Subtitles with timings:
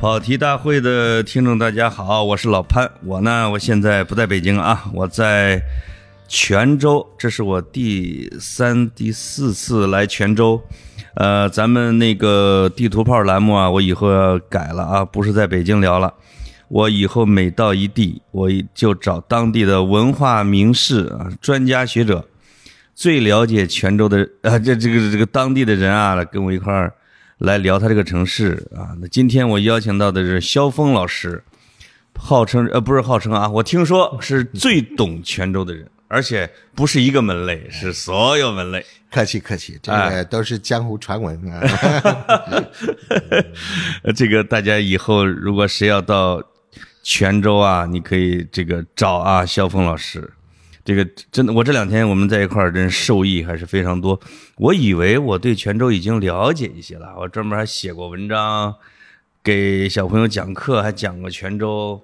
[0.00, 2.88] 跑题大会的听众，大家好，我是老潘。
[3.04, 5.60] 我呢，我现在不在北京啊，我在
[6.28, 7.04] 泉州。
[7.18, 10.62] 这是我第三、第四次来泉州。
[11.14, 16.14] 呃，咱们那个地图炮栏目啊，我以后要改了啊，不是在北京聊了。
[16.68, 22.24] 我以后每到一地，我就找当地的文化名士啊、专家学者，
[22.98, 26.92] 最了解泉州的 啊，这这个这个当地的人啊，跟我一块儿。
[27.38, 28.98] 来聊他这个城市啊！
[29.00, 31.40] 那今天我邀请到的是肖峰老师，
[32.18, 38.84] 号称呃不是号称啊，我听说是最懂泉州的人，而且不是一个门类，是所有门类。
[39.12, 41.62] 客气客气，这个都是江湖传闻啊。
[44.16, 46.42] 这个大家以后如果谁要到
[47.04, 50.28] 泉州啊，你可以这个找啊肖峰老师。
[50.88, 54.18] 这个真的，我这两天我们在一块儿，真受益还是非常多。
[54.56, 58.74] 我以为我对泉州已经了解一些了，我专门还写过文章，
[59.44, 62.02] 给小朋友讲课，还讲过泉州。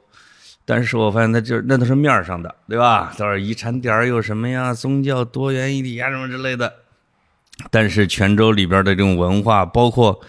[0.66, 3.14] 但是我发现，那就那都是面上的，对吧？
[3.16, 4.74] 都是遗产点儿有什么呀？
[4.74, 6.70] 宗教多元一体啊，什么之类的。
[7.70, 10.20] 但是泉州里边的这种文化，包括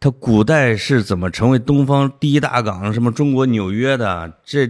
[0.00, 4.68] 它古代是怎么成为东方第一大港，什么中国纽约的，这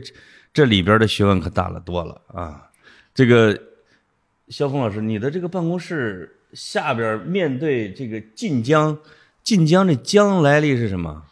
[0.52, 2.68] 这里边的学问可大了多了啊。
[3.14, 3.58] 这个
[4.48, 8.96] 肖峰老师，你的这个办公室下边面对这个晋江，
[9.42, 11.22] 晋江这江来历是什么？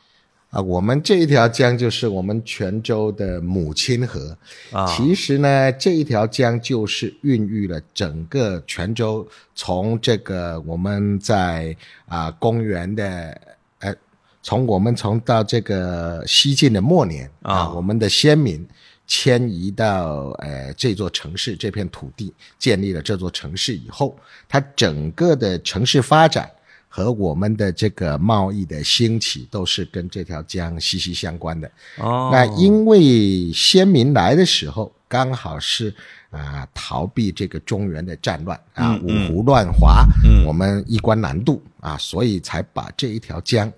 [0.50, 4.36] 啊，我们这一条江就是我们泉州的母亲河。
[4.72, 11.74] 啊，其实呢，这一条江就是孕育了整个泉州，从这个我们在
[12.06, 13.40] 啊公元的
[13.78, 13.94] 呃，
[14.42, 18.66] 从我们从到这个西晋的末年啊，我们的先民。
[19.12, 24.16] 迁移到呃这座城市这片土地，建立了这座城市以后，
[24.48, 26.48] 它整个的城市发展
[26.88, 31.68] 和我们的这个贸易的兴起都是跟这条江息息相关的。
[31.98, 35.92] 哦，那因为先民来的时候刚好是
[36.30, 40.06] 啊逃避这个中原的战乱啊五胡乱华，
[40.46, 43.72] 我们衣冠南渡啊，所以才把这一条江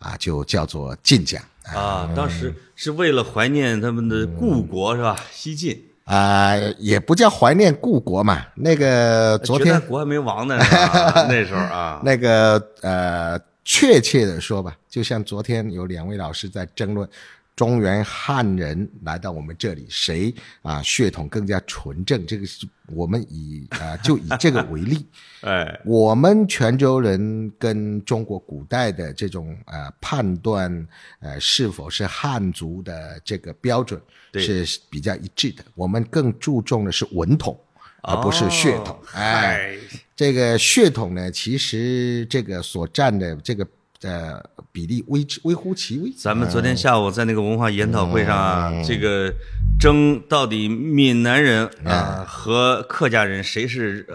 [0.00, 1.42] 啊就叫做晋江。
[1.74, 5.16] 啊，当时是为了怀念他们的故国是吧？
[5.32, 8.42] 西晋啊，也不叫怀念故国嘛。
[8.54, 10.56] 那个昨天国还没亡呢，
[11.28, 17.08] 那时候啊，那个呃，确切的说吧，就像昨天有两位老师在争论。
[17.56, 22.26] 中原汉人来到我们这里，谁啊血统更加纯正？
[22.26, 25.06] 这个是我们以啊就以这个为例。
[25.40, 30.86] 哎，我们泉州人跟中国古代的这种呃判断
[31.20, 33.98] 呃是否是汉族的这个标准
[34.34, 35.64] 是比较一致的。
[35.74, 37.58] 我们更注重的是文统，
[38.02, 38.94] 而不是血统。
[39.14, 39.74] 哎，
[40.14, 43.66] 这个血统呢，其实这个所占的这个。
[44.06, 44.40] 呃，
[44.70, 46.12] 比例微微乎其微。
[46.16, 49.32] 咱们昨天下午在那个文化研讨会上啊，这个
[49.80, 54.06] 争到底闽南人啊和客家人谁是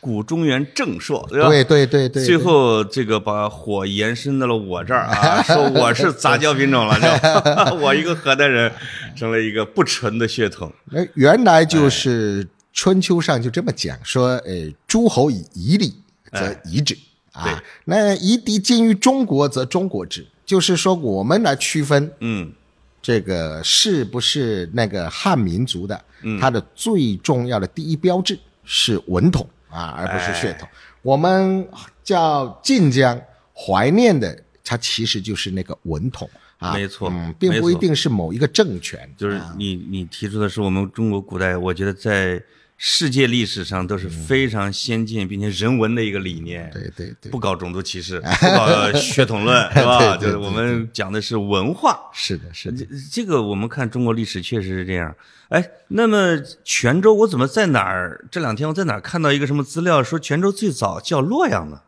[0.00, 1.48] 古中原正朔，对吧？
[1.48, 2.24] 对对对对。
[2.24, 8.70] 最后这个把火延伸到了我这儿啊， 说我是杂交品种了，就 我一个河南人
[9.16, 10.72] 成了一个不纯的血统。
[10.92, 15.92] 那原来就是春秋上就这么讲，说呃，诸侯以夷礼
[16.32, 16.96] 则夷之。
[17.32, 20.26] 啊，那夷狄近于中国，则中国之。
[20.44, 22.52] 就是说，我们来区分，嗯，
[23.00, 26.04] 这个是不是那个汉民族的，
[26.38, 30.68] 它的最重要的第一标志是文统啊，而不是血统。
[31.00, 31.66] 我们
[32.04, 33.18] 叫晋江
[33.54, 36.28] 怀念的，它其实就是那个文统
[36.58, 39.10] 啊，没错，嗯并不一定是某一个政权。
[39.16, 42.42] 就是你你提出的是我们中国古代，我觉得在。
[42.84, 50.16] 世界历史上都是非常先进并且人文的一个理念，对对对，不搞种族歧视， 不搞血统论， 是吧？
[50.16, 52.84] 就是我们讲的是文化，是的，是的。
[53.12, 55.14] 这个我们看中国历史确实是这样。
[55.50, 58.26] 哎，那么泉州，我怎么在哪儿？
[58.32, 61.82] 这两天我在哪儿看到一个什么资料，说泉州最早叫洛阳呢？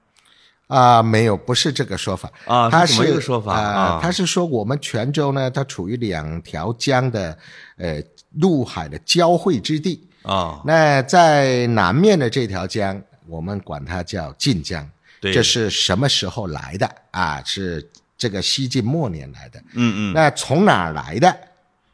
[0.68, 7.36] 啊，没有，不是这个说法啊，它是一个说法啊，他是说我们泉州呢，它处于两条江的
[7.78, 8.00] 呃
[8.38, 10.06] 陆海的交汇之地。
[10.24, 14.88] 啊，那在南面的这条江，我们管它叫晋江。
[15.20, 17.42] 对，这是什么时候来的啊？
[17.44, 19.58] 是这个西晋末年来的。
[19.74, 20.12] 嗯嗯。
[20.12, 21.34] 那从哪儿来的？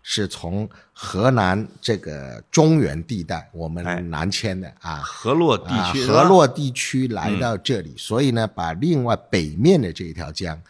[0.02, 4.96] 是从河南这个中原地带，我们南迁的啊。
[5.04, 6.04] 河洛地区。
[6.04, 10.60] 河洛地区来到这里，所以呢，把另外北面的这一条江。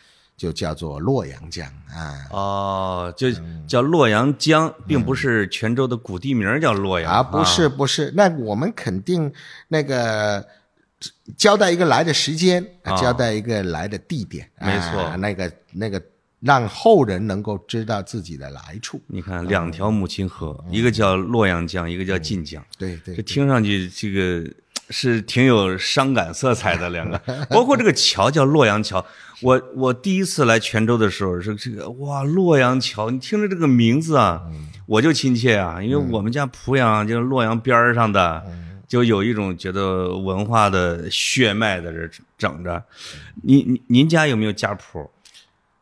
[0.40, 3.28] 就叫做洛阳江啊，哦，就
[3.66, 9.30] 叫洛阳江，并不是泉州的古地名叫洛阳啊，不是不是，那我们肯定
[9.68, 10.42] 那个
[11.36, 12.66] 交代一个来的时间，
[12.98, 16.02] 交代一个来的地点，没错，那个那个
[16.40, 18.98] 让后人能够知道自己的来处。
[19.08, 24.50] 你看，两条母亲河，一个叫洛阳江，一个叫晋江，对对，这听上去这个
[24.90, 29.04] 是挺有伤感色彩的两个，包括这个桥叫洛阳桥。
[29.40, 34.42] 我我第一次来泉州的时候是这个哇，洛阳桥，你听着这个名字啊，
[34.86, 38.44] 我就亲切啊，因为我们家濮阳就是洛阳边儿上的。
[38.90, 42.82] 就有一种觉得文化的血脉在这整着，
[43.44, 45.08] 您您您家有没有家谱？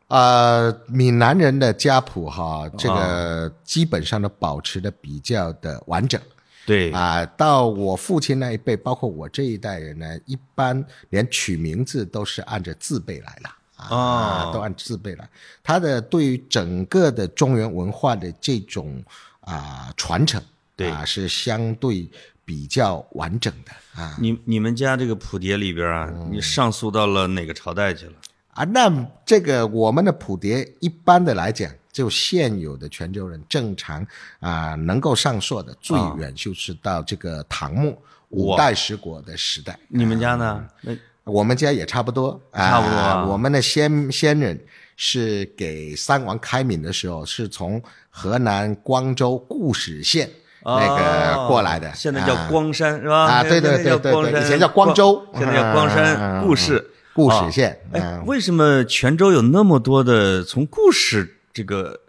[0.08, 6.20] 啊，闽南人的家谱哈，这个基本上都保持的比较的完整。
[6.69, 13.49] 对啊，到我父亲那一辈，包括我这一代人呢，一般连取名字都是按着字辈来的
[13.82, 15.29] 啊，都按字辈来。
[15.62, 19.03] 他的对于整个的中原文化的这种
[19.41, 20.43] 啊传承，
[20.76, 22.09] 对啊是相对。
[22.49, 28.12] 比较完整的啊，你你们家这个谱牒里边啊，你上溯到了哪个朝代去了
[28.55, 28.64] 啊？
[28.64, 28.91] 那
[29.26, 34.06] 这个我们的谱牒一般的来讲，就现有的泉州人正常
[34.39, 37.93] 啊能够上溯的，最远就是到这个唐末
[38.29, 39.77] 五代十国的时代。
[39.89, 40.65] 你们家呢？
[40.83, 43.33] 那我们家也差不多，差不多。
[43.33, 44.56] 我们的先先人
[44.95, 50.31] 是给三王开闽的时候，是从河南光州固始县。
[50.62, 53.25] 那个过来的，现在叫光山是吧？
[53.25, 57.77] 啊，对对对对对，以前叫光州，现在叫光山固始固始县。
[57.93, 62.00] 哎，为什么泉州有那么多的从固始这个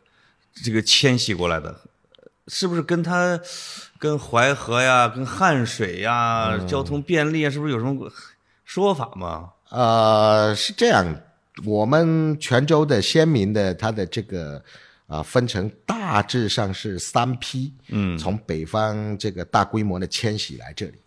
[0.53, 1.75] 这个迁徙过来的？
[2.47, 3.39] 是不是跟他
[3.97, 7.49] 跟淮河呀、跟汉水呀交通便利啊？
[7.49, 8.11] 是不是有什么
[8.63, 9.49] 说法吗？
[9.69, 11.03] 呃，是这样，
[11.65, 14.63] 我们泉州的先民的他的这个。
[15.09, 20.99] 啊，分成大致上是三批，嗯，从北方这个大规模的迁徙来这里。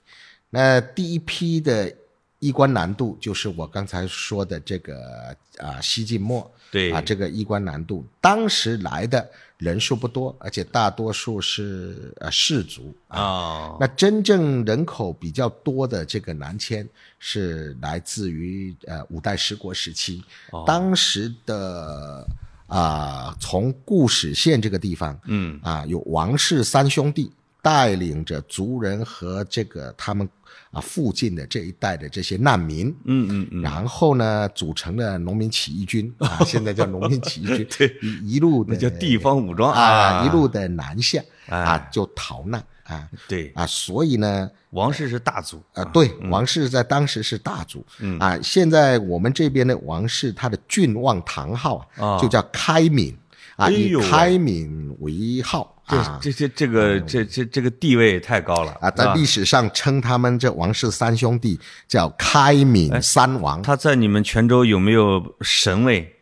[0.51, 1.95] 那第一批的
[2.41, 13.77] 衣冠南渡，就是我刚才说的这个啊，西晋末，对啊，这个衣冠南渡，当时来的人数不多，而且大多数是呃士族啊。
[13.79, 16.89] 那真正人口比较多的这个南迁，
[17.19, 20.25] 是来自于呃五代十国时期，
[20.67, 22.27] 当时的。
[22.69, 27.31] 啊，从固始县这个地方，嗯，啊，有王氏三兄弟
[27.61, 30.27] 带领着族人和这个他们
[30.73, 42.63] 啊附近的这一带的这些难民，嗯嗯嗯，然后呢，组成了农民起义军啊， 现在叫农民起义军， 对，一一路的叫地方武装啊，一路的南下啊，就逃难。
[42.85, 43.51] 啊，对。
[43.55, 45.63] 啊，所以呢，王氏是大族。
[45.73, 48.19] 啊，对，王氏在当时是大族，嗯。
[48.19, 53.17] 啊，现在我们这边的王氏，他的郡望堂号啊，就叫开闽
[53.63, 63.63] 啊，以开闽为号这，这这这个这这这个地位太高了啊，在历史上称他们这王氏三兄弟叫开闽三王。
[63.63, 66.13] 他在你们泉州有没有神位？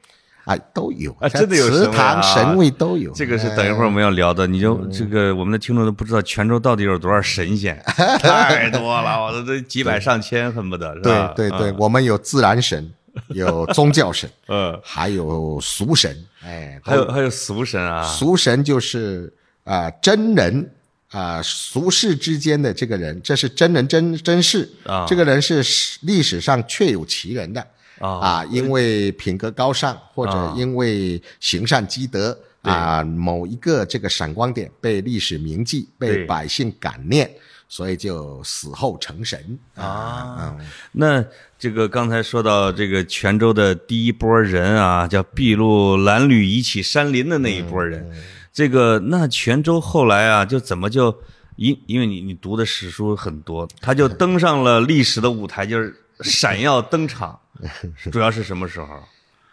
[0.47, 3.13] 啊，都有啊，真的有祠堂神位都有。
[3.13, 4.47] 这个是等一会儿我们要聊的。
[4.47, 11.35] 你就这个，我们的听众都不知道泉州到底有多少神仙， 太多了，我都这几百上千，恨不得是吧？
[11.37, 12.91] 对对对，我们有自然神，
[13.29, 18.03] 有宗教神，嗯，还有俗神，哎，还有还有俗神啊。
[18.05, 19.33] 俗神就是
[19.65, 20.71] 啊，真人
[21.11, 25.05] 啊，俗世之间的这个人，这是真人真真事啊。
[25.09, 25.63] 这个人是
[26.03, 27.67] 历史上确有其人的。
[28.01, 37.31] 啊，因为品格高尚，或者因为行善积德啊，某一个这个闪光点被历史铭记，被百姓感念，
[37.71, 40.55] 所以就死后成神啊。
[40.91, 41.25] 那
[41.57, 48.05] 这个刚才说到这个泉州的第一波人啊，叫筚路蓝缕以起山林的那一波人，
[48.53, 51.17] 这个那泉州后来啊，就怎么就
[51.55, 57.39] 因因为你你读的史书很多，他就登上了历史的舞台，就是闪耀登场。
[58.11, 58.89] 主要是什么时候？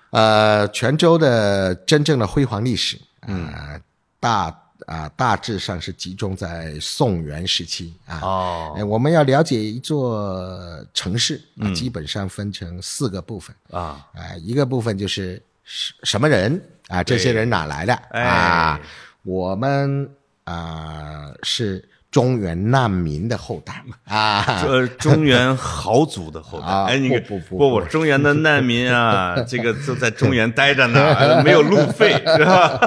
[0.10, 3.78] 呃，泉州的真正的辉煌历史，啊，
[4.20, 4.50] 大
[4.88, 8.20] 啊大致上是集中在宋元时期啊。
[8.22, 14.04] 哦，我们要了解一座城市，啊，基本上分成四个部分啊。
[14.16, 17.04] 啊，一个部分就是什什么人啊？
[17.04, 18.80] 这些人哪来的啊？
[19.22, 20.10] 我们
[20.46, 21.88] 啊是。
[22.10, 26.68] 中原难民的后代嘛 啊，呃中原豪族的后代。
[26.88, 32.80] 哎，你不不不不，中原的难民啊， 这个就在中原待着呢，没有路费是吧？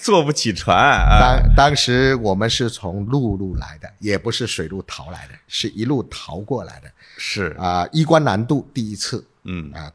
[0.00, 0.76] 坐不起船。
[0.76, 6.90] 啊当当时我们是从陆路来的，也不是水路逃来的，是一路逃过来的。
[7.18, 9.92] 是啊，衣冠南渡第一次，嗯啊，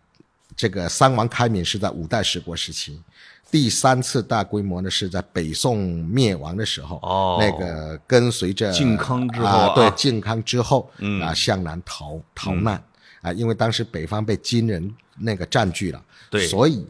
[0.55, 3.01] 这个三王开闽是在五代十国时期。
[3.49, 10.89] 第三次大规模呢，是在北宋灭亡的时候，哦，那个跟随着靖康之后，对靖康之后，
[11.21, 12.83] 啊，向南逃逃难。
[13.21, 16.47] 啊，因为当时北方被金人那个占据了，对。
[16.47, 16.85] 所以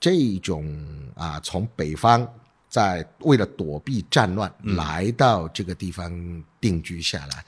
[0.00, 0.66] 这种
[1.14, 2.26] 啊，从北方
[2.70, 7.44] 在为了躲避战乱、来到这个地方定居下来，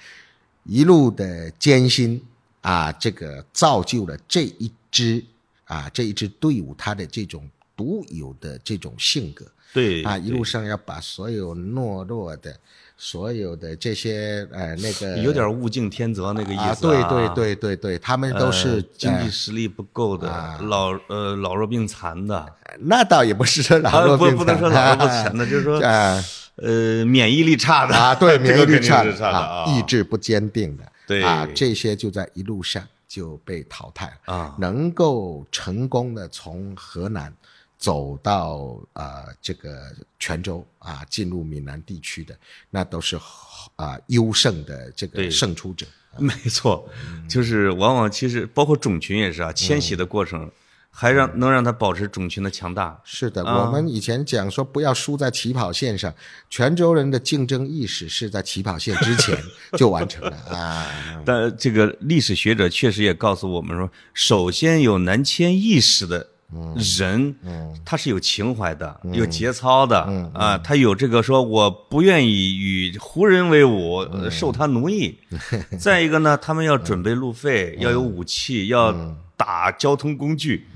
[0.64, 2.22] 一路的艰辛
[2.60, 5.24] 啊，这个造就了这一支
[5.64, 7.48] 啊这一支队伍它的这种
[7.80, 9.46] 独有的这种性格。
[9.72, 12.54] 对啊，一路上要把所有懦弱的、
[12.98, 20.28] 所有的这些呃那个 有点物竞天择那个意思、啊，对对对对对，他们都是、呃经济呃实力不够的，
[20.62, 26.22] 老呃老弱病残的， 那倒也不是说老啊弱病残，不不能说老弱病残的， 就是说啊。
[26.56, 27.94] 呃免疫力差的。
[27.94, 31.22] 啊，对，免疫力差是差的啊，意志不坚定的，对。
[31.22, 34.34] 啊，这些就在一路上就被淘汰了。
[34.34, 37.32] 啊，能够成功的从河南
[37.80, 42.36] 走到啊、呃这个泉州啊，进入闽南地区的，
[42.68, 43.18] 那都是
[43.74, 45.86] 啊、优胜的这个胜出者。
[46.18, 46.86] 没错，
[47.28, 50.50] 就是往往其实包括种群也是啊，迁徙的过程
[50.90, 53.00] 还让能让它保持种群的强大。
[53.04, 56.12] 是的，啊我们以前讲说不要输在起跑线上，
[56.50, 59.40] 泉州人的竞争意识是在起跑线之前
[59.78, 61.22] 就完成了啊。
[61.24, 66.29] 但这个历史学者确实也告诉我们说，首先有南迁意识的
[66.76, 67.34] 人，
[67.84, 70.00] 他是有情怀的，有节操的
[70.34, 75.18] 啊，他有这个说我不愿意与胡人为伍，呃受他奴役。
[75.78, 78.94] 再一个呢，他们要准备路费，要有武器，要
[79.36, 80.66] 打交通工具，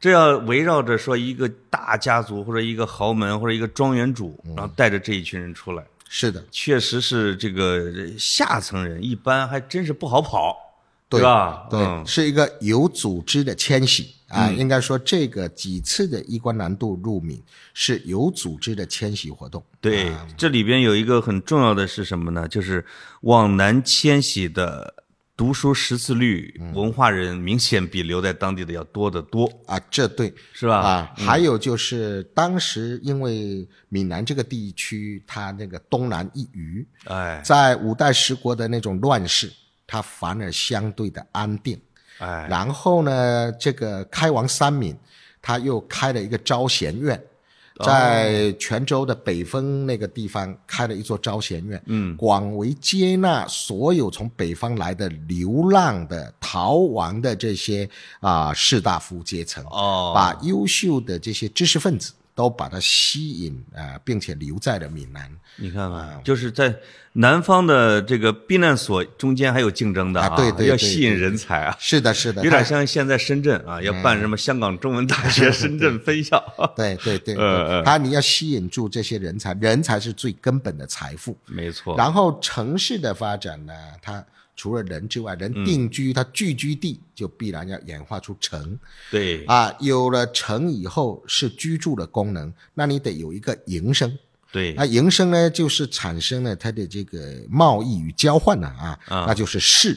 [0.00, 5.84] 这要围绕着说一个大家族或者一个豪门或者一个庄园主，然后带着这一群人出来。
[6.08, 7.84] 是的，确实是这个
[8.18, 10.56] 下层人一般还真是不好跑，
[11.08, 11.66] 对吧？
[11.70, 14.50] 对，嗯是一个有组织的迁徙啊。
[14.50, 19.64] 应该说，这个几次的衣冠南渡入闽是有组织的迁徙活动。
[19.80, 22.46] 对，这里边有一个很重要的是什么呢？
[22.46, 22.84] 就是
[23.22, 24.92] 往南迁徙的
[25.36, 30.78] 读书识字率、文化人明显比留在当地的要多得多，啊，这对是吧？
[30.80, 39.48] 啊，还有就是当时因为闽南这个地区，它那个东南一隅，哎在五代十国的那种乱世，
[39.88, 41.80] 它反而相对的安定。
[42.18, 44.96] 哎，然后呢，这个开王三敏
[45.40, 47.20] 他又开了一个招贤院，
[47.84, 65.28] 在泉州的北峰那个地方开了一座招贤院，嗯，广为接纳所有从北方来的流浪的逃亡的这些啊、士大夫阶层，哦，把优秀的这些知识分子都把它吸引啊、呃并且留在了闽南。
[65.56, 66.72] 你看看，就是在
[67.14, 71.76] 南方的这个避难所中间还有竞争的啊对对对要吸引人才啊。
[71.80, 76.40] 是的，是的，有点像现在深圳啊，要办什么香港中文大学深圳分校。
[76.76, 81.36] 对 对对，呃呃他你要吸引住这些人才，人才是最根本的财富。
[81.46, 84.24] 没错，然后城市的发展呢，它
[84.58, 88.76] 除了人之外，人嗯定居，它聚居地就必然要演化出城
[89.08, 89.72] 对，啊。
[89.78, 94.18] 有了城以后是居住的功能，那你得有一个营生。
[94.50, 99.96] 对，那营生呢，就是产生了它的这个贸易与交换呢啊，啊那就是市。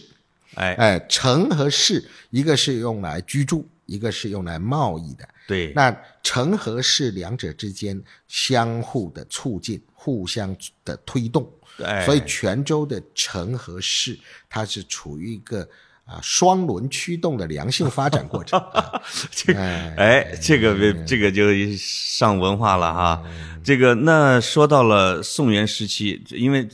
[0.54, 5.28] 哎，哎，城和市，一个是用来居住，一个是用来贸易的。
[5.48, 11.50] 对，那城和市两者之间相互的促进，互相的推动，
[11.84, 14.18] 哎，所以泉州的城和市，
[14.50, 15.68] 它是处于一个
[16.06, 18.60] 啊双轮驱动的良性发展过程。
[18.74, 19.02] 啊
[19.32, 21.44] 这个，哎，这个这个就
[21.78, 23.24] 上文化了哈。
[23.64, 26.68] 这个那说到了宋元时期，因为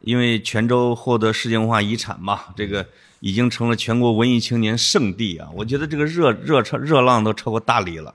[0.00, 2.86] 因为泉州获得世界文化遗产嘛，这个
[3.20, 5.48] 已经成了全国文艺青年圣地啊。
[5.54, 8.14] 我觉得这个热热超热浪都超过大理了。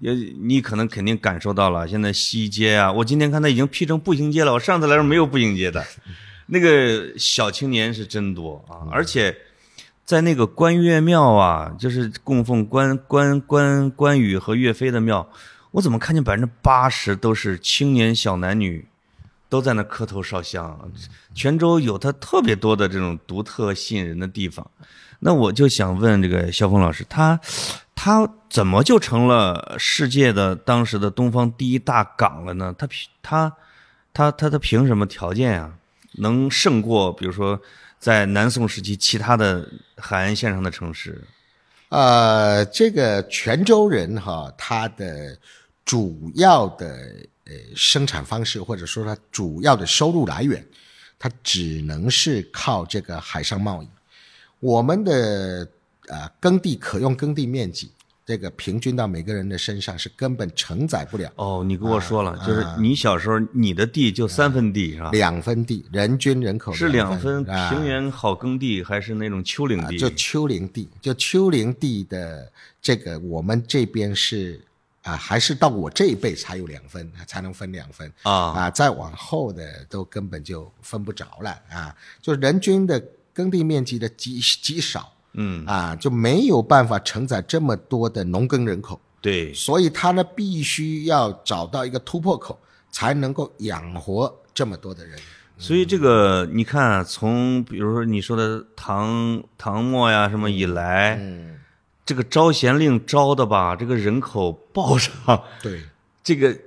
[0.00, 4.52] 也你可能肯定感受到了，现在西街啊，我今天看它已经辟成步行街了。
[4.52, 5.84] 我上次来时候没有步行街的，
[6.48, 9.36] 那个小青年是真多啊，而且。
[10.04, 15.28] 在那个关岳庙啊，就是供奉关关关关羽和岳飞的庙，
[15.72, 18.86] 我怎么看见百分之八十都是青年小男女，
[19.48, 20.92] 都在那磕头烧香。
[21.34, 24.70] 泉州有它特别多的这种独特吸引人的地方，
[25.20, 27.40] 那我就想问这个肖峰老师，他
[27.94, 32.74] 他怎么就成了世界的当时的东方第一大港了呢？
[32.78, 32.86] 他
[33.22, 33.52] 他
[34.12, 35.72] 他他他凭什么条件啊、
[36.12, 37.60] 能胜过比如说
[37.98, 41.22] 在南宋时期其他的海岸线上的城市？
[41.88, 45.36] 呃，这个泉州人哈，他的
[45.84, 46.86] 主要的
[47.44, 50.66] 呃生产方式，或者说他主要的收入来源，
[51.18, 53.88] 他只能是靠这个海上贸易。
[54.66, 55.68] 我们的
[56.08, 57.92] 呃耕地可用耕地面积
[58.24, 65.10] 这个平均到每个人的身上是根本承载不了哦，你跟我说了，就是你小时候你的地就三分地是吧？
[65.12, 67.70] 两分地，人均人口是两分啊。
[67.70, 69.96] 平原好耕地还是那种丘陵地？
[69.96, 72.50] 就丘陵地，就丘陵地的
[72.82, 74.60] 这个我们这边是
[75.04, 78.12] 啊，还是到我这一辈才有两分，才能分两分。
[78.22, 78.32] 啊。
[78.32, 83.00] 啊，再往后的都根本就分不着了啊，就是人均的
[83.36, 85.12] 耕地面积的极极少。
[85.38, 92.58] 嗯啊，就没有办法承载这么多的农耕人口，对，所以他呢必须要找到一个突破口，
[92.90, 95.18] 才能够养活这么多的人。
[95.58, 101.58] 所以这个你看啊，从比如说你说的唐唐末呀什么以来，嗯，
[102.06, 105.42] 这个招贤令招的吧，这个人口暴涨。
[105.62, 105.82] 对
[106.24, 106.58] 这个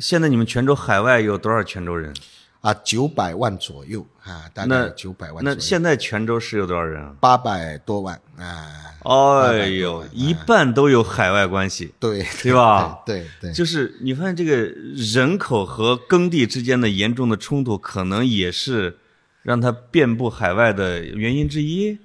[0.00, 2.12] 现在你们泉州海外有多少泉州人？
[2.60, 7.14] 啊，九百万左右啊，大那概九百万左那，现在泉州市有多少人啊？
[7.20, 8.66] 八百多万啊，
[9.04, 12.98] 哎呦，一半都有海外关系，对对吧？
[13.06, 18.98] 对对，就是你发现这个人口和耕地之间的严重的冲突，可能也是
[19.42, 21.98] 让它遍布海外的原因之一。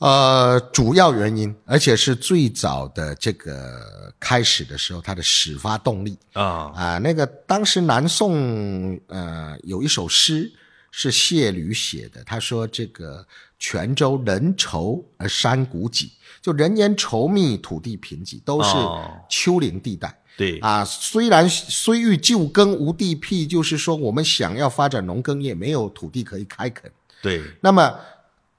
[0.00, 6.18] 呃，主要原因，而且是最早的这个开始的时候，它的始发动力。
[6.32, 6.72] 啊。
[6.74, 10.50] 啊，那个当时南宋呃有一首诗
[10.90, 13.26] 是谢吕写的，他说这个
[13.58, 19.06] 泉州人稠而山谷挤，就人烟稠密，土地贫瘠，都是哦。
[19.28, 20.18] 丘陵地带。
[20.34, 20.58] 对。
[20.60, 26.90] 啊，虽然虽欲旧耕无地辟，就是说我们想要发展农耕业，没有土地可以开垦。
[27.20, 27.94] 对，那么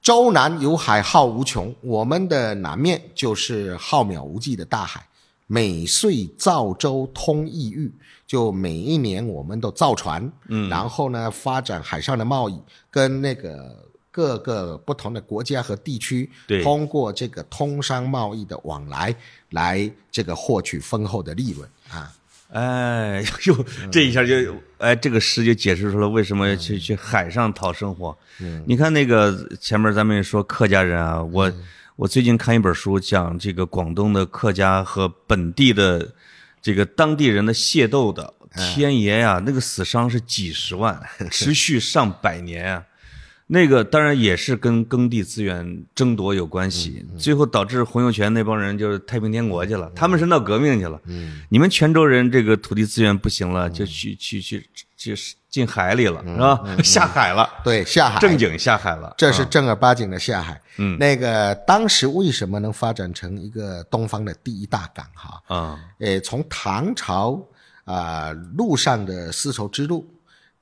[0.02, 5.06] 周南有海，浩无穷，我们的南面就是浩渺无际的大海。
[5.46, 7.92] 每岁造舟通异域，
[8.26, 12.58] 就每一年我们都造船，嗯，然后呢发展海上的贸易，
[12.90, 19.14] 跟那个各个不同的国家和地区，对通过这个通商贸易的往来，
[19.50, 22.12] 来这个获取丰厚的利润啊。
[22.52, 24.34] 哎呦，这一下就
[24.78, 28.16] 哎，这个诗就解释出了为什么要去去海上讨生活。
[28.66, 31.52] 你看那个前面咱们也说客家人啊，我
[31.96, 36.14] 我最近看一本书，讲这个广东的客家和本地的
[36.60, 42.84] 这个当地人的械斗的，天爷呀，那个死伤是几十万， 持续上百年啊。
[43.54, 50.98] 那个当然也是跟耕地资源争夺有关系，最后导致洪秀全那帮人就是太平天国去了，他们是闹革命去了。
[51.50, 55.14] 你们泉州人这个土地资源不行了，就去去去去
[55.50, 56.82] 进海里了，是吧？
[56.82, 59.12] 下海了，对，下海正经下海了。
[59.18, 60.58] 这是正儿八经的下海。
[60.78, 65.04] 嗯那个当时为什么能发展成一个东方的第一大港？
[65.14, 67.38] 哈，啊，诶，从唐朝
[67.84, 70.06] 啊、陆上的丝绸之路，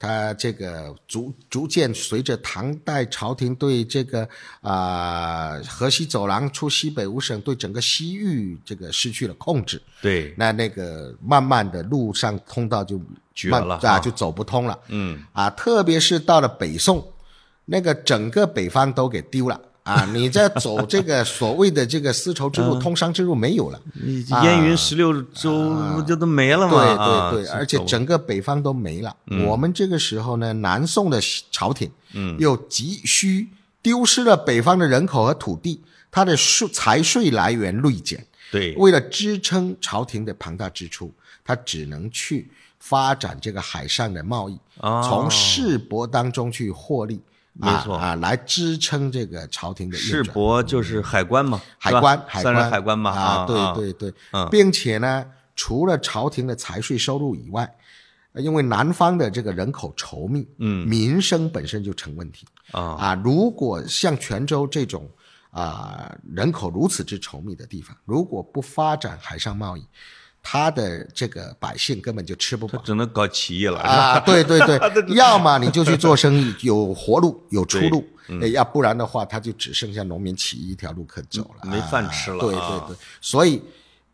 [0.01, 4.27] 它这个逐逐渐随着唐代朝廷对这个
[4.63, 12.99] 啊、河西走廊出西北五省对整个西域这个失去了控制，对，那那个慢慢的路上通道就
[13.35, 13.75] 绝了。
[13.77, 14.79] 啊啊，就走不通了。
[14.89, 17.07] 嗯，啊，特别是到了北宋，
[17.67, 20.05] 那个整个北方都给丢了啊！
[20.13, 23.81] 你在走这个所谓的这个丝绸之路、通商之路没有了，
[24.43, 26.71] 烟云十六州不就都没了吗？
[26.71, 29.15] 对啊对对，而且整个北方都没了。
[29.47, 33.49] 我们这个时候呢，南宋的朝廷，嗯，又急需
[33.83, 41.13] 丢失了北方的人口和土地，它的税财税来源锐减，对为了支撑朝廷的庞大支出，
[41.45, 47.21] 他只能去发展这个海上的贸易，哦从世博当中去获利，
[47.53, 47.97] 没错。
[47.97, 50.23] 啊啊，来支撑这个朝廷的运世。
[50.25, 53.11] 博就是海关嘛，海关，海关，海关嘛？
[53.11, 53.75] 啊，对啊。
[53.75, 54.49] 对对，嗯。
[54.51, 57.73] 并且呢，除了朝廷的财税收入以外，
[58.33, 60.87] 呃因为南方的这个人口稠密，嗯。
[60.87, 62.81] 民生本身就成问题啊。
[62.95, 63.15] 啊。
[63.25, 65.09] 如果像泉州这种
[65.51, 69.85] 啊人口如此之稠密的地方，如果不发展海上贸易，
[70.43, 72.81] 他的这个百姓根本就吃不饱。
[72.85, 78.05] 只能搞起义了，啊，对对 对，要么你就去做生意，有活路，有出路，
[78.53, 82.95] 要不然的话，他就只剩下农民起义一条路可走了，没饭吃了啊对啊对。
[82.95, 83.63] 对，所以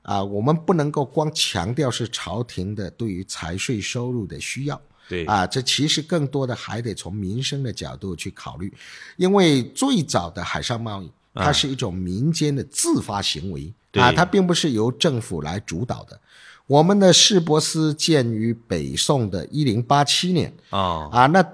[0.03, 4.81] 啊，我们不能够光强调是朝廷的对于财税收入的需要。
[5.09, 5.25] 对。
[5.27, 8.73] 啊，这其实更多的还得从民生的角度去考虑，
[9.17, 13.63] 因为最早的海上贸易，它是一种民间的自发行为。
[13.63, 16.21] 对啊，它并不是由政府来主导的。
[16.67, 21.45] 我们的市舶司建于北宋的一零八七年啊啊，那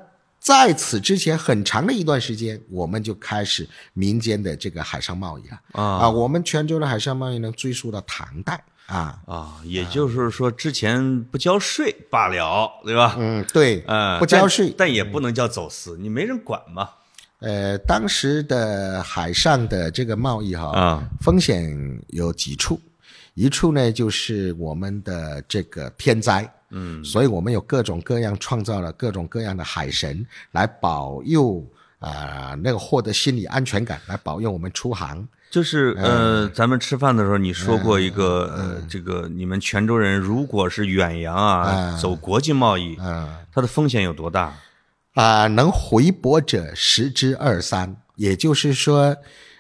[0.40, 6.10] 在此之前很长的一段时间，我们就开始民间的这个海上贸易了啊啊。
[6.10, 9.20] 我们泉州的海上贸易能追溯到唐代啊。
[9.26, 13.14] 啊，也就是说之前不交税罢了，对吧？
[13.18, 16.88] 嗯，对，嗯，不交税但，但也不能叫走私，你没人管嘛。
[17.42, 21.68] 呃，当时的海上的这个贸易哈，啊风险
[22.08, 22.80] 有几处，
[23.34, 31.62] 一处呢就是我们的这个天灾，嗯，所以我们有各种各样创造了各种各样的海神来保佑
[31.98, 35.26] 啊、那个获得心理安全感，来保佑我们出航。
[35.50, 44.52] 就是呃，咱们吃饭的时候你说过一个呃，这个你们泉州人如果是远洋啊，走国际贸易，嗯它的风险有多大？
[45.14, 49.16] 啊、能回泊者十之二三，也就是说，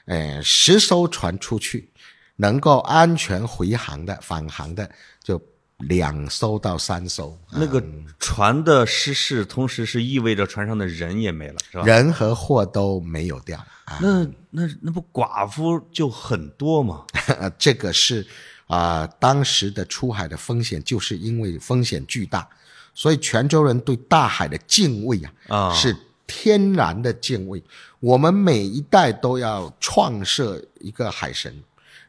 [0.06, 1.90] 呃，十艘船出去，
[2.36, 4.90] 能够安全回航的、返航的，
[5.22, 5.40] 就
[5.78, 7.82] 两艘到三艘，那个
[8.18, 11.84] 船的失事，同时是意味着船上的人也没了，是吧？
[11.84, 13.58] 人和货都没有掉。
[13.84, 17.04] 啊，那那那不寡妇就很多吗？
[17.58, 18.26] 这个是
[18.68, 22.48] 啊、当时的出海的风险，就是因为风险巨大，
[22.94, 27.62] 所以泉州人对大海的敬畏啊，啊是天然的敬畏。
[28.00, 31.62] 我们每一代都要创设一个海神，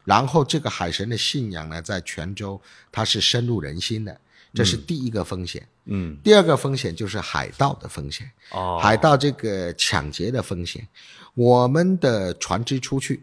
[0.04, 4.20] 然后这个海神的信仰呢，在泉州它是深入人心的，
[4.52, 5.66] 这是第一个风险。
[5.86, 8.30] 嗯，第二个风险就是海盗的风险。
[8.50, 10.86] 哦，海盗这个抢劫的风险，
[11.34, 13.22] 我们的船只出去，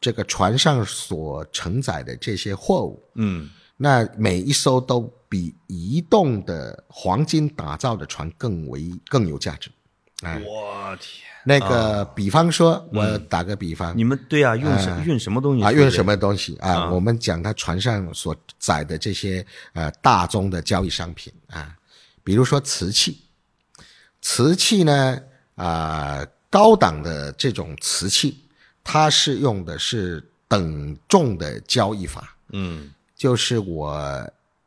[0.00, 9.70] 这个船上所承载的这些货物，嗯，那每一艘都比移动的黄金打造的船更为更有价值。
[10.22, 16.56] 哎，我天，那个，比方说，我打个比方，你们对啊，用什运什么东西啊，出去运什么东西？
[16.56, 16.70] 啊？
[16.70, 16.90] 啊。
[16.90, 21.76] 我们讲它船上所载的这些呃大宗的交易商品啊，
[22.24, 23.20] 比如说瓷器，
[24.22, 25.20] 瓷器呢
[25.56, 28.44] 啊、高档的这种瓷器，
[28.82, 32.90] 它是用的是等重的交易法，嗯。
[33.14, 33.94] 就是我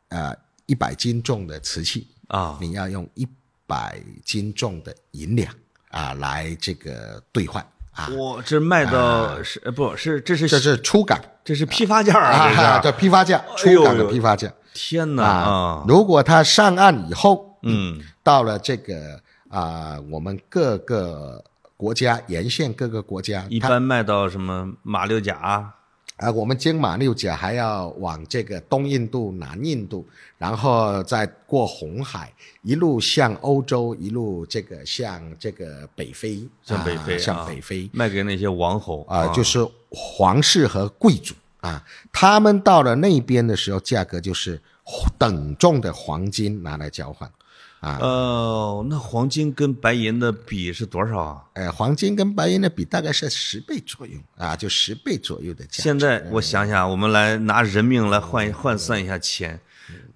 [0.08, 0.36] 呃
[0.70, 3.26] 一百斤重的瓷器，啊，你要用一
[3.66, 5.52] 百斤重的银两
[5.90, 11.20] 啊来这个兑换啊，我这卖到是呃不是这是这是出港。
[11.42, 14.48] 这是批发价啊，这批发价，出港的批发价。
[14.72, 15.84] 天哪啊啊！
[15.88, 18.00] 如果他上岸以后，嗯。
[18.22, 21.42] 到了这个啊，我们各个
[21.76, 25.72] 国家沿线各个国家，一般卖到什么马六甲
[26.20, 30.06] 啊啊，我们经马六甲还要往这个东印度、南印度，
[30.36, 32.30] 然后再过红海，
[32.62, 44.60] 一路向欧洲，一路这个向这个北非，向北非啊向啊北非卖给那些王侯啊，就是皇室和贵族啊，他们到了那边的时候，价格就是
[45.18, 47.30] 等重的黄金拿来交换。
[47.80, 51.42] 哦，那黄金跟白银的比是多少啊？
[51.54, 55.82] 呃，黄金跟白银的比大概是十倍左右啊，就十倍左右的价。
[55.82, 59.58] 现在我想想，我们来拿人命来换换算一下钱，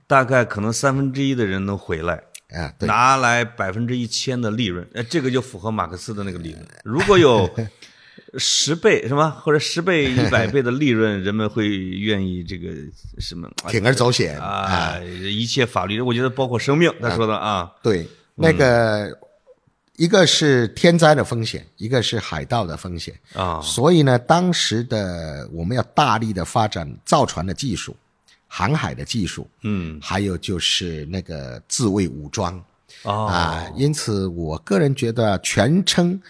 [0.07, 6.69] 大概可能三分之一的人能回来，啊，对，拿来百分之一千的利润，呃，这个就符合马克思的那个理论。
[6.85, 7.49] 如果有
[8.39, 12.71] 十倍什么或者十倍、一百倍的利润，人们会愿意这个
[13.19, 13.47] 什么？
[13.63, 19.17] 啊铤而走险啊，一切法律，我觉得包括生命，他说的啊，对，那个、
[19.97, 23.61] 一个是天灾的风险，一个是海盗的风险啊。
[23.61, 27.97] 所以呢，当时的我们要大力的发展造船的技术、
[28.49, 29.99] 航海的技术，嗯。
[30.03, 32.61] 还有就是那个自卫武装。
[33.05, 33.27] 哦。
[33.27, 36.21] 啊，因此我个人觉得全称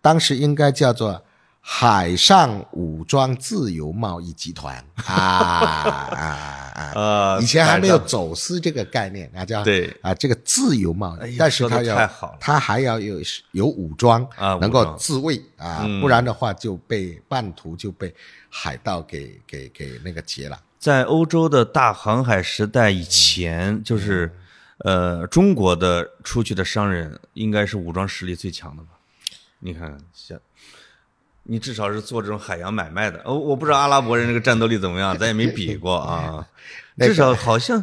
[0.00, 1.22] 当时应该叫做
[1.60, 4.76] 海上武装自由贸易集团。
[5.06, 6.26] 啊 啊
[6.74, 6.92] 啊！
[6.94, 9.94] 呃以前还没有走私这个概念那，叫对。
[10.02, 13.20] 啊这个自由贸易，但是它要它还要有
[13.52, 18.14] 有武装啊能够自卫啊，不然的话就被半途就被
[18.48, 20.58] 海盗给给给那个劫了。
[20.78, 24.34] 在欧洲的大航海时代以前，就是
[24.78, 28.88] 呃，中国的出去的商人应该是武装实力最强的吧？
[29.58, 30.38] 你看，像
[31.42, 33.20] 你至少是做这种海洋买卖的。
[33.24, 36.46] 哦，我不知道阿拉伯人这个战斗力怎么样，咱也没比过啊。
[36.98, 37.82] 至少好像，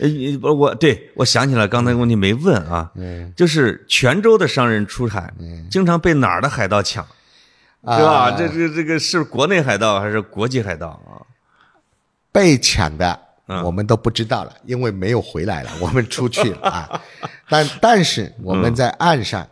[0.00, 0.08] 呃，
[0.40, 2.90] 不，我对我想起来刚才问题没问啊，
[3.36, 5.32] 就是泉州的商人出海，
[5.70, 7.06] 经常被哪儿的海盗抢，
[7.82, 8.10] 对吧？
[8.10, 11.22] 啊这这这个是国内海盗还是国际海盗啊？
[12.32, 17.00] 被抢的嗯我们都不知道了，因为没有回来了，我们出去了啊。
[17.48, 19.46] 但但是我们在岸上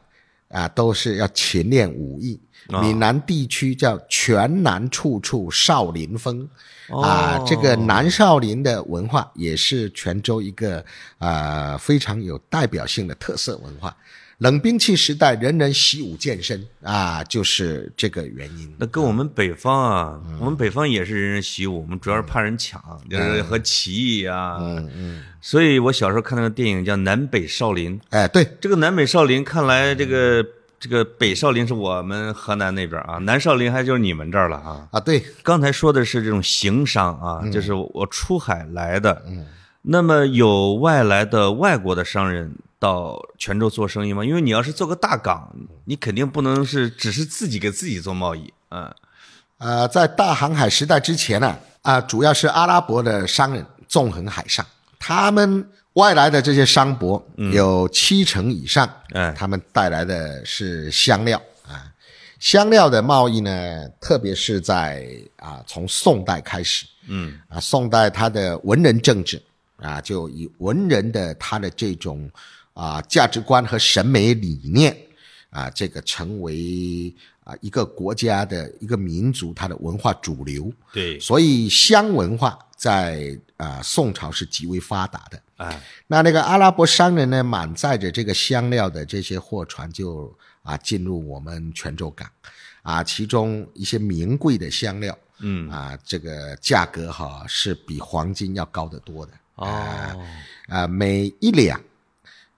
[0.49, 2.41] 啊，都是要勤练武艺。
[2.69, 6.49] 啊闽南地区叫全南处处少林风。
[6.89, 10.85] 啊，这个南少林的文化也是泉州一个
[11.19, 13.97] 啊、非常有代表性的特色文化。
[14.39, 18.73] 冷兵器时代，人人习武健身啊，就是这个原因。
[18.79, 24.59] 那跟我们北方啊，我们北方也是人人习武，我们主要是怕人抢，就是和起义啊。
[24.61, 30.47] 嗯嗯，所以我小时候看那个电影叫《南北少林》，哎，对，这个南北少林看来这个
[30.79, 34.89] 这个北少林是我们河南那边啊，南少林还就是你们这儿了啊。
[34.93, 39.23] 啊，对，刚才说的是这种行商啊，就是我出海来的。
[39.27, 39.47] 嗯，
[39.83, 44.25] 那么有外来的外国的商人到泉州做生意吗？
[44.25, 45.55] 因为你要是做个大港，
[45.87, 48.95] 你肯定不能是只是自己给自己做贸易啊。
[49.59, 54.65] 呃，在大航海时代之前呢，啊，主要是阿拉伯的商人纵横海上，
[54.99, 59.33] 他们外来的这些商博有七成以上，哎。
[59.37, 61.91] 他们带来的是香料啊。
[62.39, 67.41] 香料的贸易呢，特别是在啊从宋代开始，嗯。
[67.49, 69.43] 啊，宋代它的文人政治
[69.79, 72.31] 啊，就以文人的他的这种
[72.75, 74.95] 啊价值观和审美理念
[75.49, 77.11] 啊，这个成为
[77.43, 85.42] 啊一个国家的一个民族它的文化主流，对，所以香文化在啊宋朝是极为发达的。
[85.57, 92.31] 哎那那个阿拉伯商人呢，满载着这个香料的这些货船就啊进入我们泉州港，
[92.83, 99.33] 啊，其中一些名贵的香料，嗯啊，这个价格哈是比黄金要高得多的。
[99.57, 100.27] 哦
[100.69, 101.81] 啊，每一两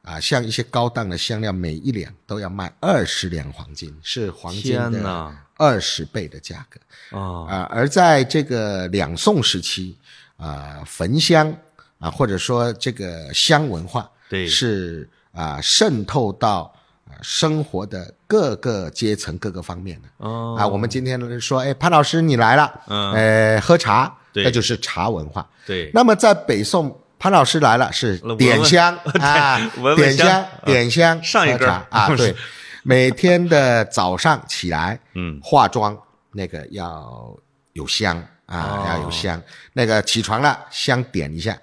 [0.03, 6.81] 啊，像一些高档的香料，每一两都要卖二十两黄金，是黄金的二十倍的价格。
[7.17, 9.97] 哦啊，而在这个两宋时期，
[10.39, 11.55] 啊，焚香
[11.99, 14.47] 啊，或者说这个香文化，对。
[14.47, 16.73] 是啊渗透到
[17.07, 20.09] 啊生活的各个阶层、各个方面的。
[20.19, 20.57] 哦。
[20.59, 23.13] 啊，我们今天说，哎，潘老师你来了，嗯。
[23.13, 24.45] 呃，喝茶，对。
[24.45, 25.47] 那就是茶文化。
[25.67, 29.59] 对，那么在北宋，潘老师来了是点香 啊
[29.97, 32.35] 点香点香，上一茶啊， 对，
[32.83, 35.39] 每天的早上起来，嗯。
[35.43, 35.95] 化妆
[36.33, 37.37] 那个要
[37.75, 38.87] 有香啊，哦。
[38.89, 39.41] 要有香，
[39.75, 41.57] 那个起床了香点一下。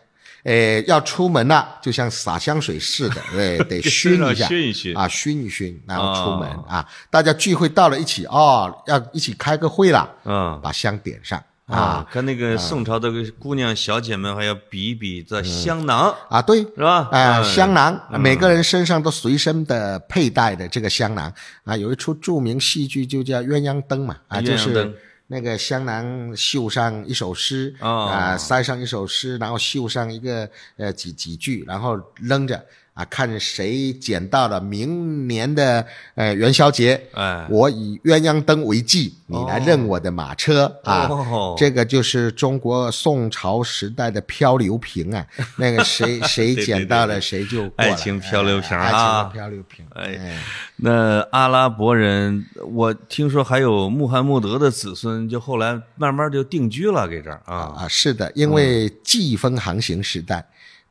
[0.45, 4.95] 诶，要出门了，就像洒香水似的， 对，得熏一下，熏一熏。
[4.95, 6.63] 啊，熏一熏，然后出门、哦。
[6.69, 6.87] 啊。
[7.09, 10.59] 大家聚会到了一起，哦，要一起开个会了，嗯。
[10.63, 11.43] 把香点上。
[11.65, 16.13] 啊啊，跟那个宋朝的姑娘小姐们还要比一比这香囊。
[16.29, 17.09] 啊，对，是吧？
[17.11, 17.43] 啊、嗯。
[17.43, 21.33] 香囊，每个人身上都随身的佩戴的这个香囊。
[21.63, 24.93] 啊，有一出著名戏剧就叫《鸳鸯灯》嘛，啊，就是灯
[25.27, 28.05] 那个香囊绣上一首诗哦。
[28.05, 32.63] 啊，塞上一首诗，然后绣上一个呃几几句，然后扔着
[32.95, 37.45] 啊，看谁捡到了明年的呃元宵节，哎。
[37.49, 41.07] 我以鸳鸯灯为记，你来认我的马车、啊。
[41.09, 41.55] 哦。
[41.57, 45.27] 这个就是中国宋朝时代的漂流瓶啊，
[45.57, 50.41] 那个谁 谁捡到对了谁就爱情漂流瓶哎爱情漂流瓶，哎
[50.77, 57.75] 那阿拉伯人，我听说还有穆罕默德的子孙，就后来慢慢就定居了，给这儿啊。
[57.77, 60.45] 啊，是的，因为季风航行时代，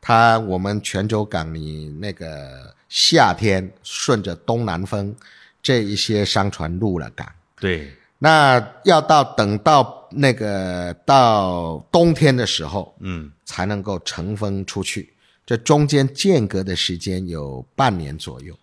[0.06, 5.16] 它我们泉州港你那个夏天顺着东南风，
[5.62, 7.26] 这一些商船入了港，
[7.58, 15.14] 对，那要到等到那个到冬天的时候，嗯，才能够乘风出去。
[15.46, 18.54] 这中间间隔的时间有半年左右。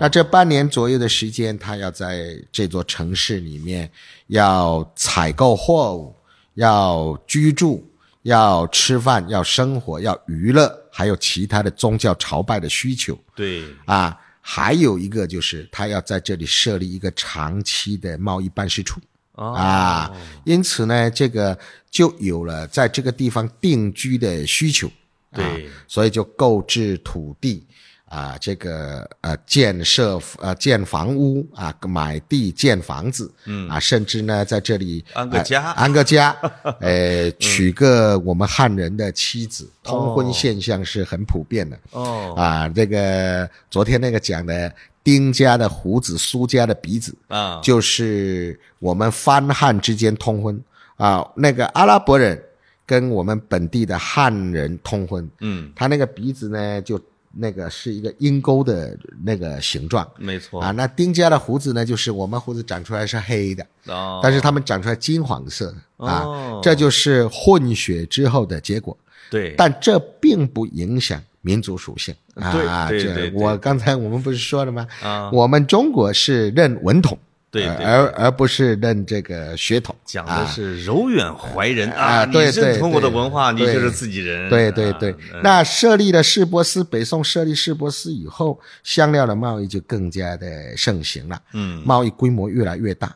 [0.00, 3.90] 那这半年左右的时间，他要在这座城市里面
[4.28, 6.14] 要采购货物，
[6.54, 7.84] 要居住，
[8.26, 14.18] 要吃饭，要生活，要娱乐，还有其他的宗教朝拜的需求对，啊。
[14.48, 19.00] 还有一个就是，他要在这里设立一个长期的贸易办事处。
[19.32, 20.10] 哦啊，
[20.44, 21.58] 因此呢，这个
[21.90, 24.86] 就有了在这个地方定居的需求。
[24.86, 27.66] 啊对，所以就购置土地
[28.08, 33.68] 啊，这个呃建设呃建房屋啊，买地建房子，嗯。
[33.68, 35.62] 啊，甚至呢在这里安个家。
[35.62, 36.36] 呃安个家，
[36.80, 41.78] 呃， 娶个我们汉人的妻子，通婚现象是很普遍的。
[41.90, 42.32] 哦。
[42.36, 50.60] 啊，这个昨天那个讲的丁家的胡子，苏家的鼻子，啊，就是我们番汉之间通婚。
[50.96, 52.42] 啊，那个阿拉伯人
[52.86, 56.98] 跟我们本地的汉人通婚，嗯，他那个鼻子呢，就
[57.38, 60.70] 那个是一个鹰钩的那个形状没错啊。
[60.70, 68.96] 那丁家的胡子呢，就是我们胡子长出来是黑的，哦，但是他们长出来金黄色的啊，哦这就是混血之后的结果。
[69.30, 72.88] 对，但这并不影响民族属性啊。
[72.88, 74.86] 对对对我刚才我们不是说了吗？
[75.02, 77.18] 啊我们中国是认文统，
[77.64, 79.94] 对而而不是认这个血统。
[80.04, 84.48] 讲的是柔远怀仁啊你对对认同我的文化，你就是自己人。
[84.50, 93.14] 对对对，啊嗯那设立了市舶司，北宋设立市舶司以后，香料的贸易就更加的盛行了，嗯，贸易规模越来越大，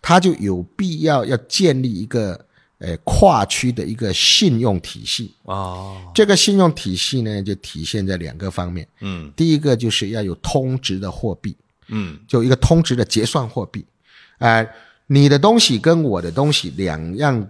[0.00, 2.38] 它就有必要要建立一个
[2.78, 5.34] 呃跨区的一个信用体系。
[5.44, 11.56] 哦，这个信用体系呢，就体现在两个方面，嗯第一个就是要有通值的货币，
[11.92, 13.84] 嗯，就一个通值的结算货币。
[14.38, 14.66] 哎、
[15.06, 17.46] 你的东西跟我的东西两样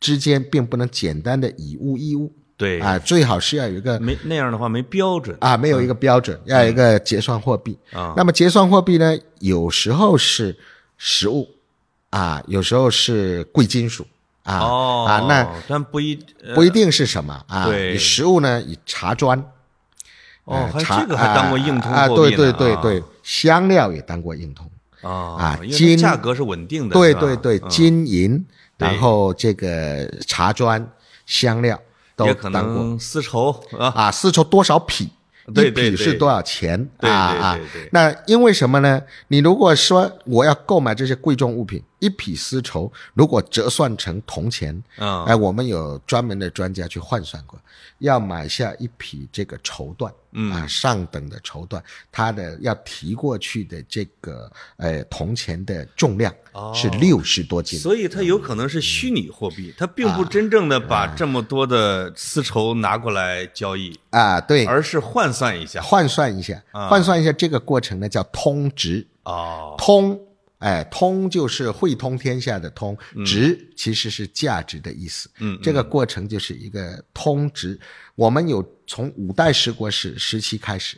[0.00, 2.32] 之间并不能简单的以物易物。
[2.56, 5.36] 对，啊，最好是要有一个没那样的话没标准。
[5.40, 7.76] 啊，没有一个标准，要有一个结算货币。
[7.92, 8.14] 啊。
[8.16, 10.56] 那么结算货币呢，有时候是
[10.96, 11.48] 实物
[12.10, 14.06] 啊，有时候是贵金属
[14.44, 17.66] 啊、哦啊，那但不一呃不一定是什么啊。
[17.66, 17.96] 对。
[17.96, 19.38] 以实物呢，以茶砖。
[20.44, 24.70] 哦，还呃茶这个还当过硬通啊，啊货币呢对对对对，香料也当过硬通。
[25.02, 28.42] 啊金价格是稳定的，对对对，嗯金银，
[28.78, 30.88] 然后这个茶砖、
[31.26, 31.78] 香料
[32.16, 35.10] 都当过丝绸啊，啊，丝绸多少匹？
[35.46, 36.88] 一匹是多少钱？
[37.00, 37.60] 啊啊！
[37.90, 39.02] 那因为什么呢？
[39.28, 47.58] 你如果说我要购买这些贵重物品，一匹丝绸如果折算成铜钱，嗯哎，我们有专门的专家去换算过，
[48.00, 50.52] 要买下一匹这个绸缎，嗯。
[50.52, 51.80] 啊，上等的绸缎，
[52.12, 56.70] 它的要提过去的这个呃铜钱的重量哦。
[56.74, 57.78] 是六十多斤。
[57.78, 65.80] 所以它有可能是虚拟货币，它并啊不真正的把这么多的丝绸拿过来交易，啊，对，而是换算一下。
[65.80, 66.88] 换算一下，啊。
[66.88, 69.06] 换算一下这个过程呢叫通值。
[69.24, 70.20] 哦，通，
[70.64, 75.28] 哎，通就是汇通天下的通，嗯值其实是价值的意思。
[75.38, 77.78] 嗯，这个过程就是一个通值。
[78.14, 80.96] 我们有从五代十国时时期开始，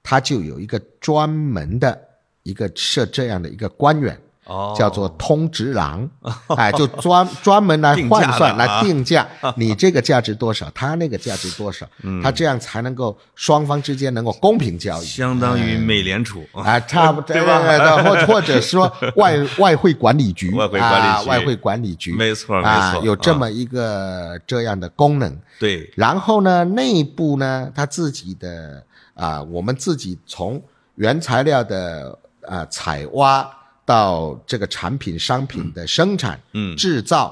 [0.00, 2.00] 他就有一个专门的
[2.44, 4.16] 一个设这样的一个官员。
[4.50, 6.08] 哦，叫做通直郎，
[6.56, 9.24] 哎，就专 专门来换算、来定价，
[9.56, 12.20] 你这个价值多少，他那个价值多少，嗯。
[12.20, 15.06] 他这样才能够双方之间能够公平交易。
[15.06, 16.44] 相当于美联储。
[16.52, 18.02] 啊，差不多， 对吧？
[18.02, 21.30] 或或者说 外外汇管理局，外汇管理局。
[21.30, 25.38] 啊外汇管理局，没错啊没错有这么一个这样的功能。
[25.60, 28.82] 对，然后呢，内部呢，他自己的
[29.14, 30.60] 啊，我们自己从
[30.96, 33.48] 原材料的啊采挖
[33.90, 36.76] 到这个产品商品的生产、嗯。
[36.76, 37.22] 制造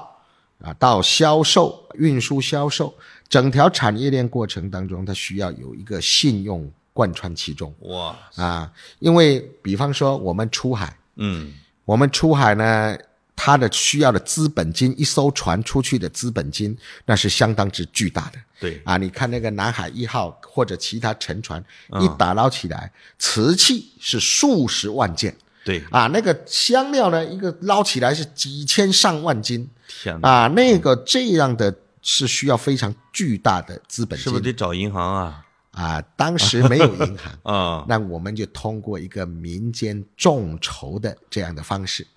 [0.61, 2.93] 啊，到销售、运输、销售，
[3.29, 7.73] 整条产业链过程当中，它需要有一个信用贯穿其中。
[7.83, 8.69] 哇，啊。
[8.99, 11.53] 因为比方说我们出海，嗯，
[11.85, 12.97] 我们出海呢，
[13.37, 18.39] 它的需要的资本金，一艘船出去的资本金，那是相当之巨大的。
[18.59, 22.03] 对，啊，你看那个南海一号或者其他沉船嗯。
[22.03, 25.33] 一打捞起来，瓷器是数十万件
[25.69, 29.69] 对，啊，那个香料呢，一个捞起来是几千上万斤。
[29.87, 35.45] 天哪，啊，那个这样的是需要非常巨大的资本是不是得找银行啊？
[35.71, 36.01] 啊。
[36.15, 42.07] 当时没有银行， 啊，那我们就通过一个民间众筹的这样的方式，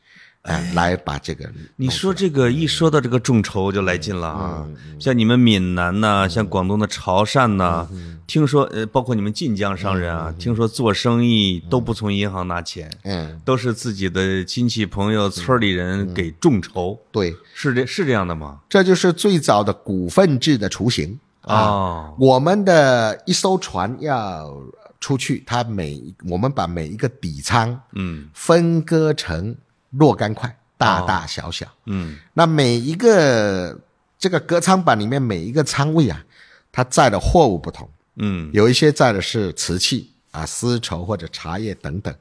[0.43, 4.29] 啊，来把这个你说这个一说到这个众筹就来劲了。
[4.29, 5.01] 啊，嗯。
[5.01, 8.19] 像你们闽南呐、像广东的潮汕呐、嗯。
[8.27, 18.61] 听说呃，包括你们晋江商人啊，听说做生意都不从银行拿钱，嗯，都是自己的亲戚朋友、村里人给众筹，对，是这是这样的吗？
[18.69, 21.19] 这就是最早的股份制的雏形。
[21.43, 21.55] 啊。
[21.55, 24.51] 哦，我们的一艘船要
[24.99, 28.29] 出去，它每我们把每一个底仓嗯。
[28.33, 29.55] 分割成
[29.93, 31.67] 若干块，大大小小。
[31.87, 33.79] 嗯，那每一个
[34.19, 36.25] 这个隔舱板里面每一个舱位啊，
[36.73, 38.51] 它载的货物不同，嗯。
[38.53, 42.15] 有一些载的是瓷器啊、丝绸或者茶叶等等。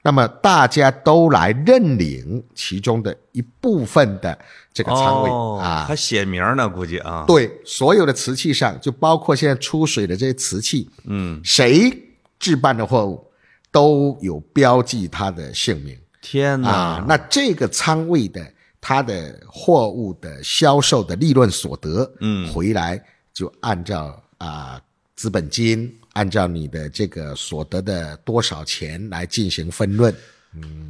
[0.00, 4.38] 那么大家都来认领其中的一部分的
[4.72, 11.92] 这个仓位、哦啊，他写名儿呢，估计啊，对，所有的瓷器上，就包括现在出水的这些瓷器，嗯，谁
[12.38, 13.22] 置办的货物
[13.70, 17.04] 都有标记它的姓名天哪，啊。
[17.08, 18.46] 那这个仓位的
[18.80, 23.02] 它的货物的销售的利润所得，嗯回来
[23.32, 24.80] 就按照啊
[25.16, 30.14] 资本金，按照你的这个所得的多少钱来进行分论。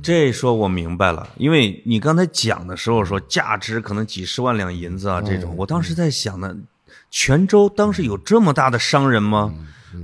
[0.02, 6.56] 这说我明白了，因为你刚才讲的时候说价值可能几十万两银子啊，这种，我当时在想呢，
[7.10, 9.52] 泉州当时有这么大的商人吗？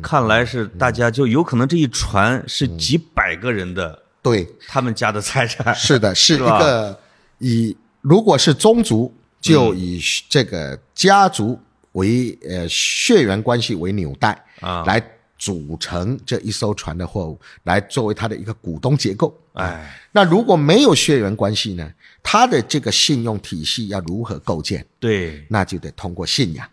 [0.02, 6.98] 看来是大家就有可能这一船是几百个人的对，他们家的财产， 是的，是一个
[7.38, 11.60] 以如果是宗族，就以这个家族
[11.92, 15.00] 为呃血缘关系为纽带啊来
[15.36, 19.38] 组成这一艘船的货物，来作为它的一个股东结构。
[19.52, 21.92] 哎，那如果没有血缘关系呢？
[22.22, 24.84] 它的这个信用体系要如何构建？
[24.98, 26.66] 对那就得通过信仰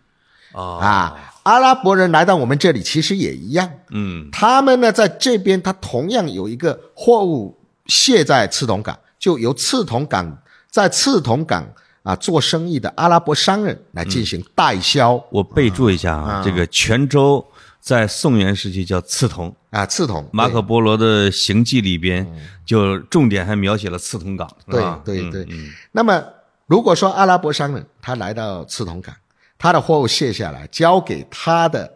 [0.52, 1.28] 啊，啊。
[1.42, 3.68] 阿拉伯人来到我们这里，其实也一样。
[3.90, 10.38] 嗯他们呢，在这边，他同样有一个货物卸在刺桐港，就由刺桐港
[10.70, 11.66] 在刺桐港
[12.04, 15.20] 啊做生意的阿拉伯商人来进行代销。
[15.30, 17.44] 我备注一下啊，这个泉州
[17.80, 19.52] 在宋元时期叫刺桐。
[19.70, 22.24] 啊，刺桐，马可波罗的行记里边
[22.64, 24.48] 就重点还描写了刺桐港。
[24.68, 25.48] 对对对。
[25.90, 26.22] 那么
[26.66, 29.14] 如果说阿拉伯商人他来到刺桐港，
[29.62, 31.88] 他的货物卸下来交给他的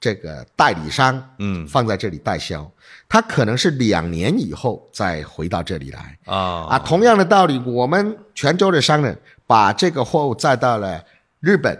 [0.00, 2.66] 这个代理商，嗯，放在这里代销，
[3.06, 6.78] 他可能是两年以后再回到这里来啊啊。
[6.78, 9.14] 同样的道理，我们泉州的商人
[9.46, 11.04] 把这个货物载到了
[11.40, 11.78] 日本，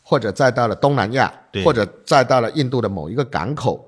[0.00, 1.32] 或者载到了东南亚，
[1.64, 3.84] 或者载到了印度的某一个港口。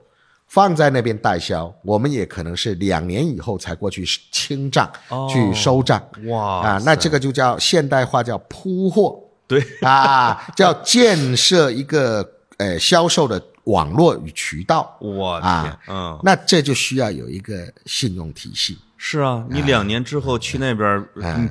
[0.48, 4.90] 放在那边代销，我们也可能是两年以后才过去清账，
[5.28, 6.02] 去收账。
[6.26, 9.16] 哇啊，那这个就叫现代化，叫铺货。
[9.50, 12.26] 对啊，叫建设一个
[12.58, 14.96] 呃销售的网络与渠道。
[15.00, 18.78] 我啊，嗯，那这就需要有一个信用体系。
[18.96, 21.04] 是啊，你两年之后去那边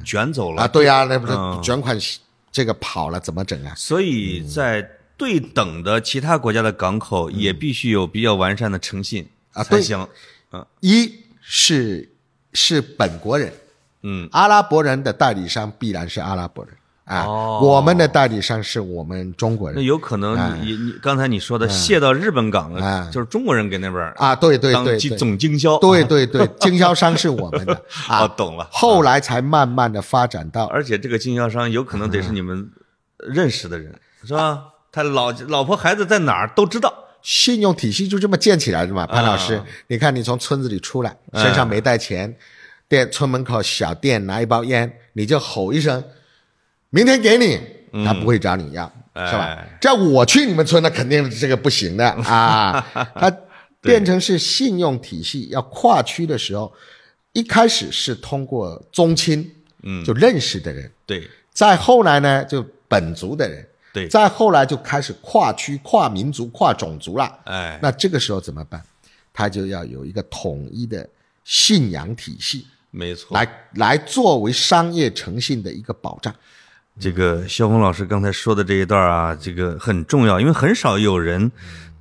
[0.05, 0.67] 卷走了啊？
[0.67, 1.95] 对呀，那不是卷款
[2.51, 3.73] 这个跑了怎么整啊？
[3.75, 4.89] 所以在。
[5.19, 10.07] 对等的其他国家的港口也必须有比较完善的诚信啊才行。
[10.53, 12.09] 嗯，一是
[12.53, 13.51] 是本国人，
[14.03, 16.73] 嗯，阿拉伯人的代理商必然是阿拉伯人
[17.09, 17.27] 啊。
[17.59, 19.75] 我们的代理商是我们中国人。
[19.75, 25.77] 那有可能你你刚才你说的卸到日本港的，就是中国人给那边啊，对对对，总经销。
[25.79, 27.73] 对对对， 经销商是我们的
[28.07, 28.67] 啊，懂了。
[28.71, 32.69] 后来才慢慢的发展到，而且这个经销商有可能得是你们
[33.17, 33.93] 认识的人，
[34.23, 34.63] 是吧？
[34.91, 36.91] 他老老婆孩子在哪儿都知道，
[37.21, 39.05] 信用体系就这么建起来的嘛。
[39.05, 42.35] 潘老师，你看你从村子里出来，身上没带钱，
[42.87, 46.03] 店村门口小店拿一包烟，你就吼一声，
[46.89, 47.59] 明天给你，
[48.05, 48.85] 他不会找你要，
[49.15, 49.67] 是吧？
[49.79, 52.81] 这我去你们村，那肯定这个不行的 啊。
[53.15, 53.31] 他
[53.81, 56.71] 变成是信用体系要跨区的时候，
[57.33, 59.49] 一开始是通过宗亲，
[59.83, 63.65] 嗯，就认识的人，对，再后来呢，就本族的人。
[63.91, 67.39] 对，再后来就开始跨区、跨民族、跨种族了。
[67.45, 68.79] 哎，那这个时候怎么办？
[69.33, 71.07] 他就要有一个统一的
[71.43, 76.31] 信仰体系，没错，来来作为商业诚信的一个保障。
[76.99, 81.51] 这个肖峰老师刚才说的这一段啊，这个很重要，因为很少有人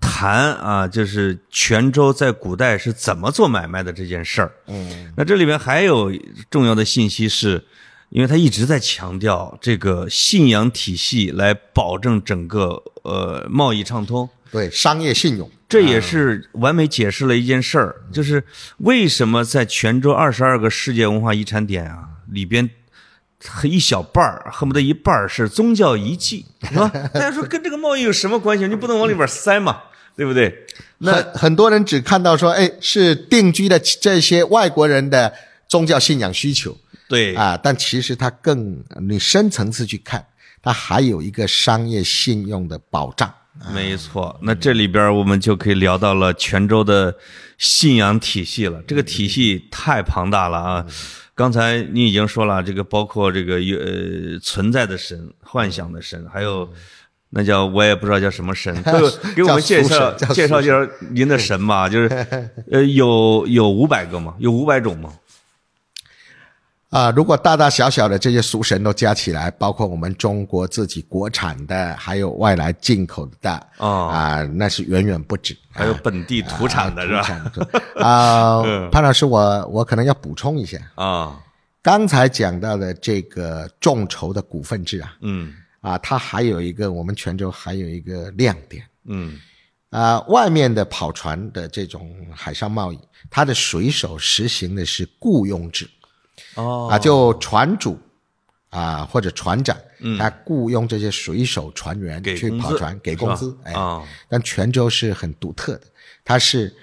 [0.01, 4.53] 谈啊，就是泉州在古代是怎么做买卖的这件事儿。
[4.67, 6.13] 嗯，那这里面还有
[6.51, 7.65] 重要的信息是。
[8.11, 18.43] 因为他一直在强调这个信仰体系来保证整个呃贸易畅通，对商业信用，这也是完美解释了一件事儿，就是
[18.79, 22.71] 为什么在泉州二十二个世界文化遗产点啊里边，
[23.62, 26.89] 一小半儿恨不得一半儿是宗教遗迹， 是吧？
[27.14, 28.66] 大家说跟这个贸易有什么关系？
[28.66, 29.82] 你不能往里边塞嘛，
[30.16, 30.66] 对不对？
[30.99, 35.32] 那很多人只看到说，哎，是定居的这些外国人的
[35.68, 36.76] 宗教信仰需求。
[37.09, 40.26] 对啊，但其实它更你深层次去看，
[40.61, 43.32] 它还有一个商业信用的保障。
[43.72, 47.16] 没错，那这里边我们就可以聊到了泉州的
[47.57, 48.82] 信仰体系了。
[48.86, 50.86] 这个体系太庞大了啊！
[51.39, 56.68] 刚才你已经说了，这个包括这个有呃存在的神、幻想的神，还有
[57.30, 58.74] 那叫我也不知道叫什么神，
[59.36, 61.89] 给我们介绍介绍介绍您的神吧。
[61.89, 62.09] 就是
[62.72, 64.34] 呃，有有五百个吗？
[64.41, 65.12] 有五百种吗？
[66.91, 75.55] 啊，如果大大小小的这些俗神都加起来，包括我们中国自己国产的，还有外来进口的，啊，那是远远不止。
[75.70, 77.82] 还有本地土产的是吧？
[78.03, 80.78] 啊， 潘老师，我我可能要补充一下。
[80.95, 81.39] 啊，
[81.82, 89.39] 刚才讲到的这个众筹的股份制啊，嗯，啊，它还有一个我们泉州还有一个亮点，嗯，
[89.91, 95.86] 啊，外面的跑船的这种海上贸易，它的水手实行的是雇佣制。
[96.55, 96.89] 哦。
[96.91, 97.99] 啊，就船主
[98.70, 103.74] 啊或者船长，嗯，他雇佣这些水手船员去跑船，给工资，哎，
[104.28, 105.82] 但泉州是很独特的，
[106.24, 106.74] 它是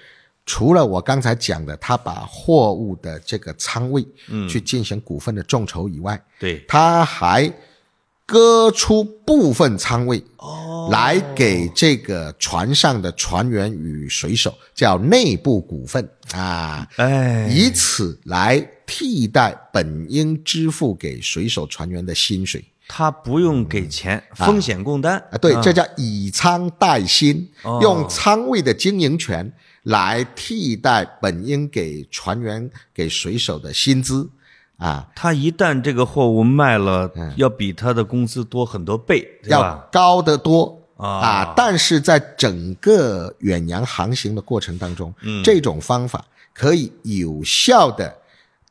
[0.44, 7.52] 除了我刚才讲的，他把货物的这个仓位，嗯，去进行股份的众筹以外，对，他还
[8.26, 18.68] 割出部分仓位，哦，来给这个船上的船员与水手叫内部股份啊，哎，以此来。
[18.86, 25.36] 替代本应支付给水手船员的薪水，他不用给钱，风险共担啊！
[25.38, 27.50] 对，这叫以仓代薪，
[27.82, 34.30] 用仓位的经营权来替代本应给船员、给水手的薪资
[34.76, 35.08] 啊！
[35.16, 41.52] 他一旦这个货物卖了，要比他的工资多很多倍，要高得多啊！
[41.56, 45.12] 但是在整个远洋航行的过程当中，
[45.42, 46.24] 这种方法
[46.54, 48.16] 可以有效的。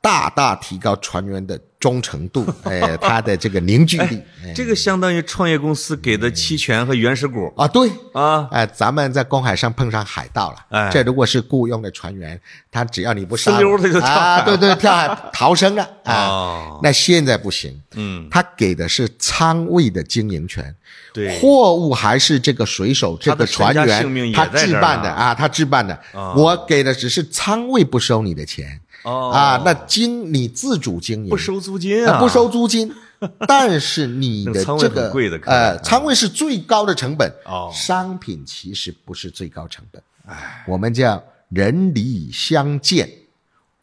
[0.06, 4.53] 大大提高船员的忠诚度， 哎，他的这个凝聚力， 哎。
[4.53, 7.51] 这个相当于创业公司给的期权和原始股。
[7.58, 10.91] 啊，对，啊，哎，咱们在公海上碰上海盗了，哎。
[10.93, 12.39] 这如果是雇佣的船员，
[12.72, 15.84] 他只要你不杀溜他就跳海啊，对对，跳海逃生了。
[16.03, 16.14] 啊。
[16.30, 16.80] 哦。
[16.84, 20.76] 那现在不行，嗯，他给的是仓位的经营权，
[21.14, 29.32] 对，货物还是这个水手这个船员他置办的啊，他置办的，我给的只是仓位不收你的钱哦。
[29.32, 31.30] 啊，那经你自主经营。
[31.30, 32.91] 不收租金啊，啊不收租金，
[33.47, 37.72] 但是你的这个贵的呃，仓位是最高的成本哦。
[37.74, 43.10] 商品其实不是最高成本，哎，我们叫人离相见，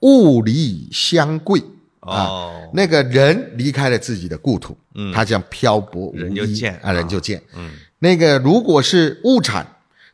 [0.01, 1.63] 物离相贵。
[2.01, 7.71] 啊哦，那个人离开了自己的故土，嗯，他将漂泊无依人就见啊，人就贱，嗯，
[8.01, 9.65] 那个如果是物产，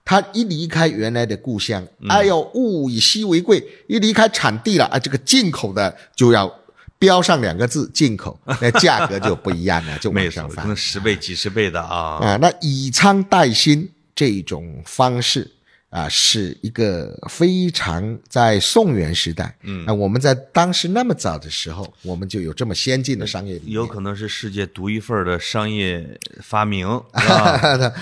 [0.08, 6.50] 他一离开原来的故乡，嗯哎呦，物以稀为贵，一离开产地了啊，这个进口的就要
[6.98, 12.36] 标上两个字“进口”， 那价格就不一样了，就往上，翻可能十倍、几十倍的啊，啊。
[12.40, 15.50] 那以仓代薪这种方式
[15.90, 26.86] 啊，是一个非常在宋元时代，嗯，那我们在当时那么早的时候，我们就有这么先进的商业理念，有可能是世界独一份的商业发明，
[27.16, 27.92] 是吧？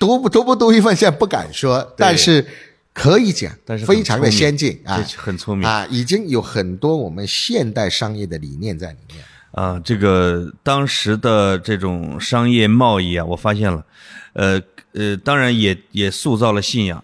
[0.00, 2.44] 读不独不独一份，现在不敢说，但是
[2.92, 9.24] 可以讲，但是很非常的先进啊很聪明啊，已经有很多我们现代商业的理念在里面。
[9.52, 13.86] 啊，这个当时的这种商业贸易啊，我发现了，
[14.34, 14.60] 呃
[14.92, 17.02] 呃，当然也也塑造了信仰，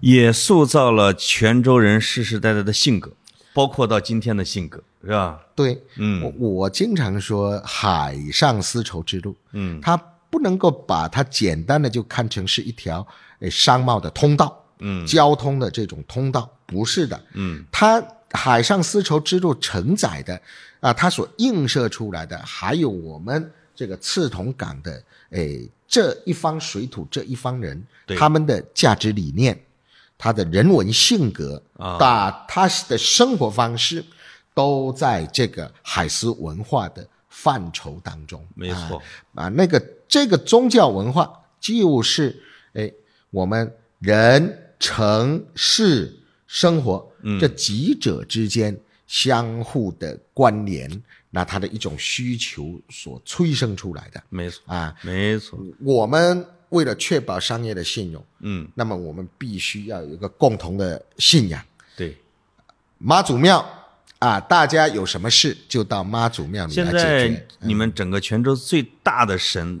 [0.00, 3.12] 也塑造了泉州人世世代代的性格，
[3.52, 5.40] 包括到今天的性格，是吧？
[5.54, 6.22] 对，嗯。
[6.22, 9.96] 我我经常说海上丝绸之路，嗯，它
[10.30, 13.06] 不能够把它简单的就看成是一条
[13.40, 20.40] 呃商贸的通道，嗯，交通的这种通道，不是的，嗯，它海上丝绸之路承载的
[20.80, 29.58] 啊，它所映射出来的，还有我们这个刺桐港的诶这一方水土这一方人对，他们的价值理念，
[30.18, 34.04] 他的人文性格啊把他的生活方式，
[34.52, 38.44] 都在这个海丝文化的范畴当中。
[38.56, 39.00] 没错
[39.34, 42.36] 啊，啊那个这个宗教文化就是
[42.74, 42.92] 哎
[43.30, 46.14] 我们人城市
[46.46, 50.90] 生活嗯这几者之间相互的关联，
[51.30, 54.94] 那他的一种需求所催生出来的没错，啊。
[55.02, 61.62] 没错，我们为了确保商业的信用，嗯，那么我们必须要有一个共同的信仰。
[61.96, 62.16] 对。
[62.98, 63.64] 妈祖庙
[64.18, 67.46] 啊，大家有什么事就到妈祖庙里来解现在决。
[67.60, 69.80] 你们整个泉州最大的神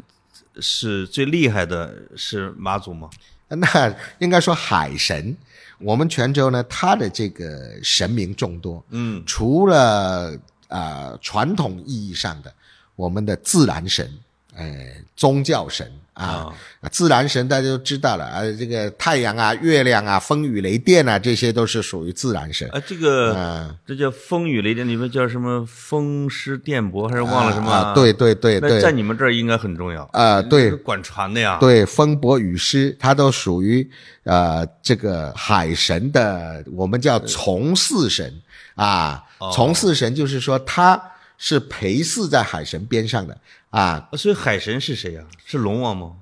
[0.60, 3.10] 是最厉害的是妈祖吗？
[3.48, 5.36] 那应该说海神，
[5.78, 12.54] 我们泉州呢，它的这个神明众多，嗯，除了啊、呃传统意义上的
[12.94, 14.12] 我们的自然神，
[14.58, 22.68] 哎，宗教神啊，啊自然神大家都知道了啊，这个太阳啊、月亮啊、风雨雷电啊，这些都是属于自然神。
[22.70, 27.70] 啊，这个、啊这叫风雨雷电，你们叫什么风湿电波还是忘了什么？
[27.70, 33.88] 啊，对对对那在，你们这儿应该很重要啊对管船的呀。，对，风伯雨师，它都属于
[34.24, 38.34] 呃这个海神的，我们叫从祀神
[38.74, 39.22] 啊。
[39.38, 41.00] 哦从祀神就是说他
[41.36, 43.38] 是陪侍在海神边上的
[43.70, 46.12] 啊所以海神是谁呀、是龙王吗？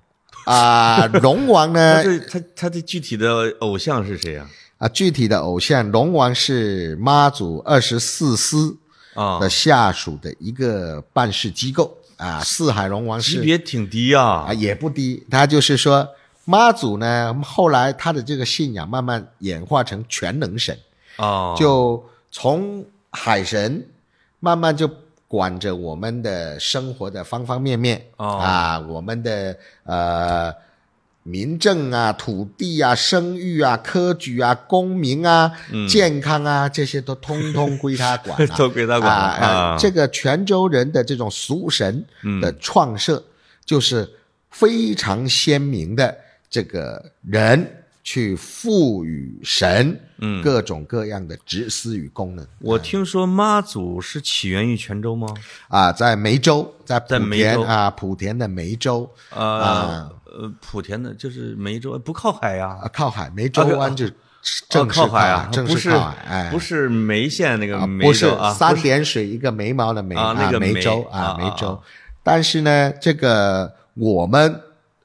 [0.44, 1.06] 啊。
[1.06, 8.76] 龙王 他呢这他他的具体的偶像是谁呀、啊，具体的偶像龙王是妈祖二十四司
[9.14, 9.38] 啊？
[9.38, 12.40] 的下属的一个办事机构啊。
[12.40, 15.24] 四海龙王是级别挺低呀、啊，也不低。
[15.30, 16.08] 他就是说，
[16.44, 20.76] 妈祖呢，后来他的这个信仰慢慢演化成全能神，
[21.16, 23.88] 啊，就从海神
[24.40, 24.88] 慢慢就
[25.28, 28.36] 管着我们的生活的方方面面、哦。
[28.38, 30.54] 啊，我们的呃
[31.22, 35.52] 民政啊、土地啊、生育啊、科举啊、公民啊、
[35.88, 39.18] 健康啊，这些都通通归他管、啊， 都归他管啊。
[39.18, 39.76] 啊啊。
[39.76, 42.04] 这个泉州人的这种俗神
[42.40, 43.22] 的创设，
[43.64, 44.08] 就是
[44.50, 46.16] 非常鲜明的
[46.48, 50.40] 这个人去赋予神嗯。
[50.40, 52.46] 各种各样的职司与功能。
[52.60, 55.26] 我听说妈祖是起源于泉州吗？
[55.66, 59.10] 啊，在梅州，在在梅州莆田啊，莆田的梅州。
[59.30, 64.12] 啊，呃，莆田的就是梅州，不靠海呀、啊，靠海，梅州湾就哦
[64.68, 71.70] 正靠海啊，正不是靠海，哎，不是梅县那个啊，不是梅州啊，三点水一个眉毛的眉啊那个梅梅州啊啊梅州。
[71.70, 71.80] 啊。
[72.22, 74.60] 但是呢，这个我们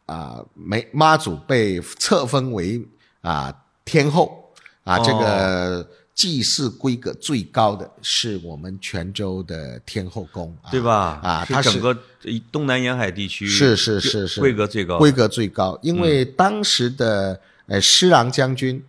[0.06, 2.82] 啊没妈祖被册封为
[3.22, 3.54] 啊
[3.86, 4.52] 天后
[4.84, 11.20] 啊，哦这个祭祀规格最高的是我们泉州的天后宫，对吧？
[11.24, 11.98] 啊，它是整个
[12.52, 15.80] 东南沿海地区是是是是规格最高，规格最高。
[15.82, 18.84] 因为当时的呃施琅将军，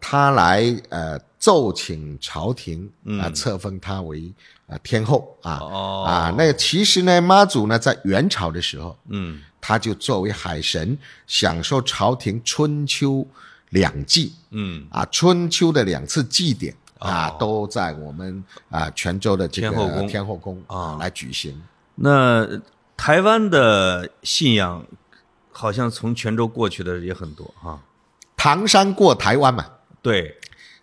[0.00, 2.90] 他来呃奏请朝廷
[3.20, 4.32] 啊，册封他为
[4.66, 5.60] 啊天后啊
[6.06, 6.34] 啊。
[6.38, 10.96] 那其实呢，妈祖呢在元朝的时候，嗯，他就作为海神，
[11.26, 13.26] 享受朝廷春秋。
[13.70, 21.62] 两祭，嗯啊，春秋的两次祭典啊，都在我们啊泉州的这个天后宫天后宫啊来举行。
[21.94, 22.44] 那
[22.96, 24.84] 台湾的信仰
[25.52, 27.78] 好像从泉州过去的也很多啊。
[28.36, 29.64] 唐山过台湾嘛，
[30.02, 30.34] 对，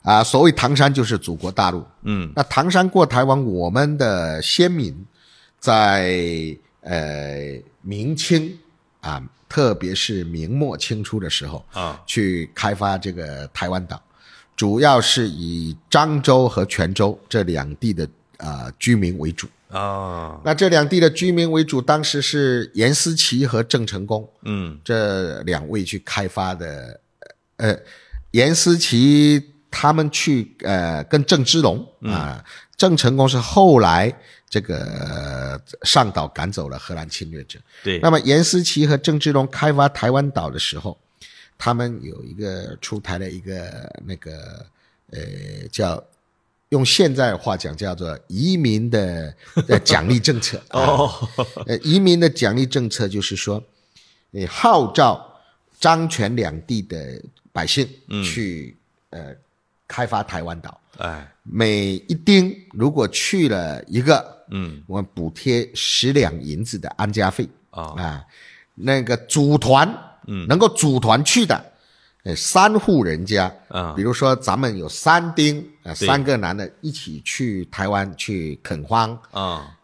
[0.03, 1.85] 啊，所谓唐山就是祖国大陆。
[2.03, 5.05] 嗯，那唐山过台湾，我们的先民
[5.59, 8.57] 在呃明清
[9.07, 9.23] 啊。
[9.49, 13.97] 特别是明末清初的时候啊，去开发这个台湾岛，
[14.57, 18.05] 主要是以漳州和泉州这两地的
[18.39, 20.37] 啊居民为主啊。
[20.43, 26.99] 那这两地的居民为主，当时是严思齐和郑成功，嗯，这两位去开发的。
[27.55, 27.73] 呃，
[28.31, 29.41] 严思齐
[29.71, 32.43] 他们去呃跟郑芝龙啊，
[32.75, 34.13] 郑成功是后来。
[34.57, 37.59] 这个上岛赶走了荷兰侵略者。
[37.83, 37.99] 对。
[37.99, 40.97] 那么严思齐和郑芝龙开发台湾岛的时候，
[41.59, 44.65] 他们有一个出台了一个那个
[45.11, 45.19] 呃
[45.71, 46.03] 叫
[46.69, 49.31] 用现在话讲叫做移民的
[49.85, 50.59] 奖励政策。
[50.71, 51.29] 哦。
[51.67, 53.63] 呃，移民的奖励政策就是说，
[54.31, 55.39] 你号召
[55.79, 57.87] 漳泉两地的百姓
[58.25, 58.75] 去
[59.11, 59.35] 呃
[59.87, 60.81] 开发台湾岛。
[60.97, 61.31] 哎。
[61.43, 64.35] 每一丁如果去了一个。
[64.51, 67.47] 嗯，我们补贴十两银子的安家费。
[67.69, 67.93] 啊。
[67.97, 68.23] 啊，
[68.73, 69.87] 那个组团，
[70.27, 71.65] 嗯，能够组团去的，
[72.23, 79.75] 呃，三户人家啊，比如说咱们有三丁啊，三个男的一起去台湾去垦荒啊，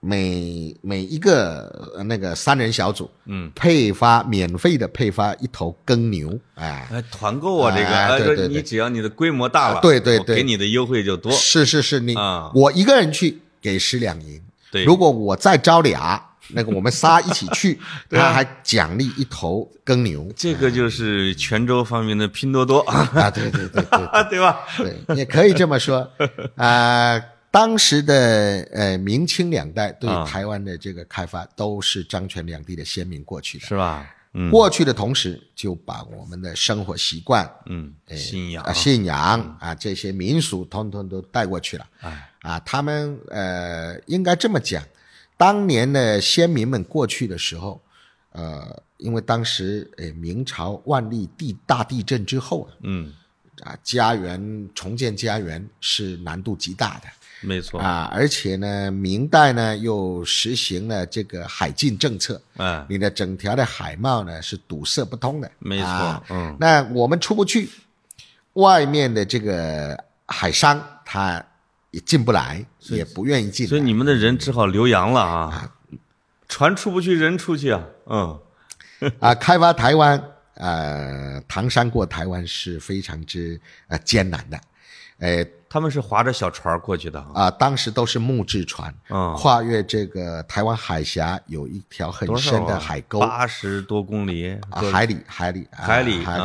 [0.00, 12.14] 每每一个那个三人小组，嗯，配发免费的配发一头耕牛，哎，团购啊，这个，对对你只要你的规模大了，对对对，给你的优惠就多，是是是，你
[12.54, 13.42] 我一个人去。
[13.60, 14.40] 给十两银，
[14.70, 14.84] 对。
[14.84, 17.78] 如果我再招俩， 那个我们仨一起去，
[18.08, 20.26] 他还奖励一头耕牛。
[20.34, 23.30] 这个就是泉州方面的拼多多啊！
[23.30, 24.60] 对对对对， 对吧？
[24.78, 26.10] 对，也可以这么说。
[26.56, 34.14] 啊，当时的呃明清两代对台湾的这个开发，都是张泉两地的先民过去的，是吧？
[34.50, 41.86] 过去的同时，就把我们的生活习惯、嗯，信仰啊、信仰啊这些民俗，通通都带过去了。
[42.00, 44.82] 哎，啊，他们呃，应该这么讲，
[45.36, 47.80] 当年的先民们过去的时候，
[48.32, 53.12] 呃，因为当时呃明朝万历地大地震之后啊，嗯，
[53.62, 57.08] 啊，家园重建家园是难度极大的。
[57.40, 57.80] 没错。
[57.80, 67.70] 啊，而且呢，明代呢又实行了这个海禁政策，啊，你的整条的海贸呢是堵塞不通的，没错，嗯，那我们出不去，
[68.54, 71.44] 外面的这个海商他
[71.90, 75.72] 也进不来，也不愿意进，所以你们的人只好留洋了啊，
[76.48, 78.40] 船出不去，人出去啊，嗯，
[79.20, 80.22] 啊，开发台湾，
[80.54, 84.60] 呃，唐山过台湾是非常之呃艰难的，
[85.18, 85.46] 呃。
[85.70, 88.90] 他们是划着小船过去的啊，当时都是木质船，
[89.36, 94.58] 跨越这个台湾海峡有一条很深的海沟，八十多公里，
[94.90, 96.44] 海里海里海里海里。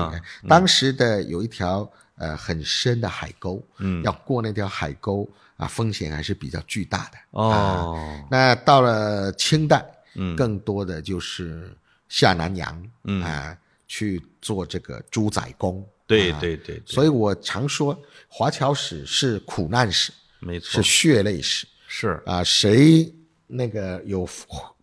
[0.50, 8.26] 当时的有一条呃很深的海沟，嗯，要过那条海沟啊，风险还是比较巨大的哦。
[8.30, 9.86] 那到了清代，
[10.16, 11.76] 嗯，更多的就是
[12.10, 13.22] 下南洋，嗯。
[13.24, 15.86] 啊，去做这个猪仔工。
[16.08, 17.98] 对对对，所以我常说
[18.28, 22.22] 华侨史是苦难史，没错，是血泪史，是。
[22.26, 23.14] 啊，谁
[23.46, 24.28] 那个有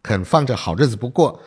[0.02, 1.40] 肯放着好日子不过，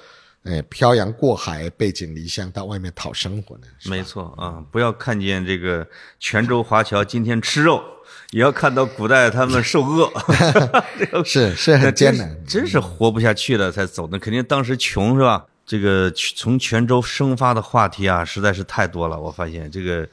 [0.44, 3.68] 哎，漂洋过海，背井离乡到外面讨生活呢？
[3.86, 5.88] 没错啊，不要看见这个
[6.20, 7.82] 泉州华侨今天吃肉，
[8.32, 10.12] 也要看到古代他们受饿，
[11.24, 15.46] 是是很艰难，真是活不下去了才走的，肯定当时穷是吧？
[15.66, 19.18] 这个从泉州生发的话题啊，实在是太多了。
[19.18, 20.06] 我发现这个，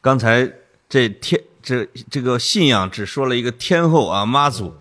[0.00, 0.50] 刚才
[0.88, 4.74] 这天这这个信仰只说了一个天后啊妈祖。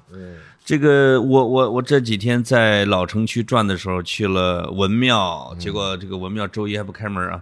[0.67, 7.41] 这个我我我这几天在老城区转的时候去了文庙，结果这个文庙周一还不开门啊。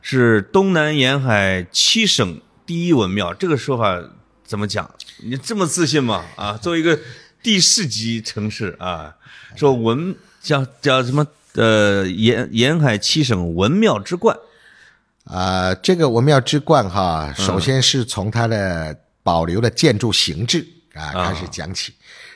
[0.00, 4.00] 是东南沿海七省第一文庙，这个说法
[4.44, 4.88] 怎么讲？
[5.18, 6.24] 你这么自信吗？
[6.36, 6.96] 啊，作为一个
[7.42, 9.16] 地市级城市啊，
[9.56, 11.26] 说文叫叫什么？
[11.54, 14.36] 呃，沿沿海七省文庙之冠，
[15.24, 20.64] 啊，这个文庙之冠哈，首先是从它的保留的建筑形制
[20.94, 21.94] 啊开始讲起。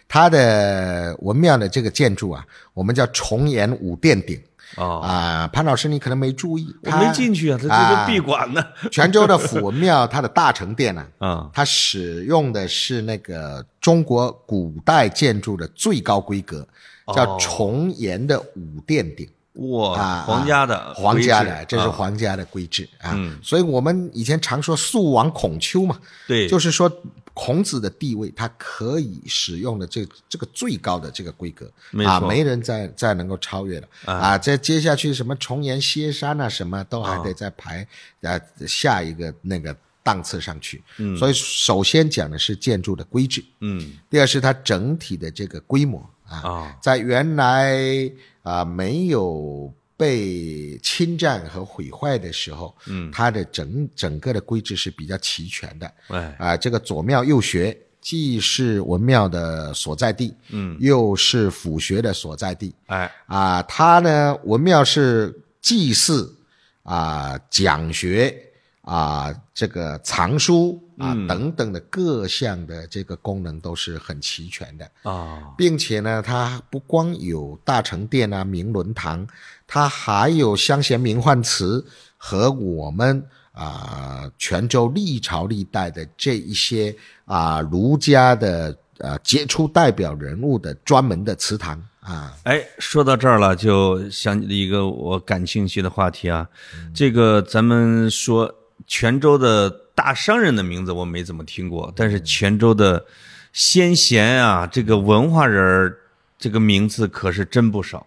[0.09, 4.41] 它的文庙的这个建筑啊，我们叫重檐五殿顶。
[4.77, 8.65] 哦啊，潘老师，你可能没注意，我没进去啊，它这个闭馆呢。
[8.91, 16.67] 泉州的府文庙，它的大成殿呢，啊，它使用的是那个中国古代建筑的最高规格，
[17.15, 19.29] 叫重檐的五殿顶。
[19.71, 23.17] 哇，皇家的，皇家的，这是皇家的规制啊。
[23.41, 25.97] 所以我们以前常说肃王孔丘嘛，
[26.27, 26.91] 对，就是说。
[27.35, 31.71] 孔子的地位，他可以使用的这这个最高的这个规格。
[32.07, 33.89] 啊，没人再再能够超越了。
[34.05, 34.39] 啊！
[34.39, 37.87] 再接下去什么重檐歇山啊，什么都还得再排
[38.23, 40.83] 啊下一个那个档次上去。
[40.99, 46.09] 嗯，所以首先讲的是建筑的规制，嗯，第二是它整体的这个规模。
[46.29, 48.11] 啊，在原来
[48.43, 49.73] 啊没有。
[49.97, 55.93] 被侵占和毁坏的时候，嗯，它的整整个的规制是比较齐全的。
[56.09, 62.75] 哎，啊，这个左庙右学既是文庙的所在地，嗯，又是府学的所在地。
[62.87, 66.37] 哎，啊，它呢，文庙是祭祀
[66.83, 68.37] 啊，讲学
[68.83, 79.25] 啊，这个藏书啊等等的各项的这个功能都是很齐全的啊，并且呢，它不光有大成殿啊、明伦堂。
[79.67, 81.85] 它还有乡贤名宦词
[82.17, 86.95] 和我们啊泉州历朝历代的这一些
[87.25, 92.33] 啊儒家的呃杰出代表人物的专门的祠堂啊。
[92.45, 96.49] 哎，说到这儿了，就想起了一个我感兴趣的话题啊。
[96.93, 98.55] 这个咱们说
[98.87, 103.05] 泉州的大商人的名字我没怎么听过，但是泉州的
[103.53, 105.95] 先贤啊，这个文化人
[106.39, 108.07] 这个名字可是真不少。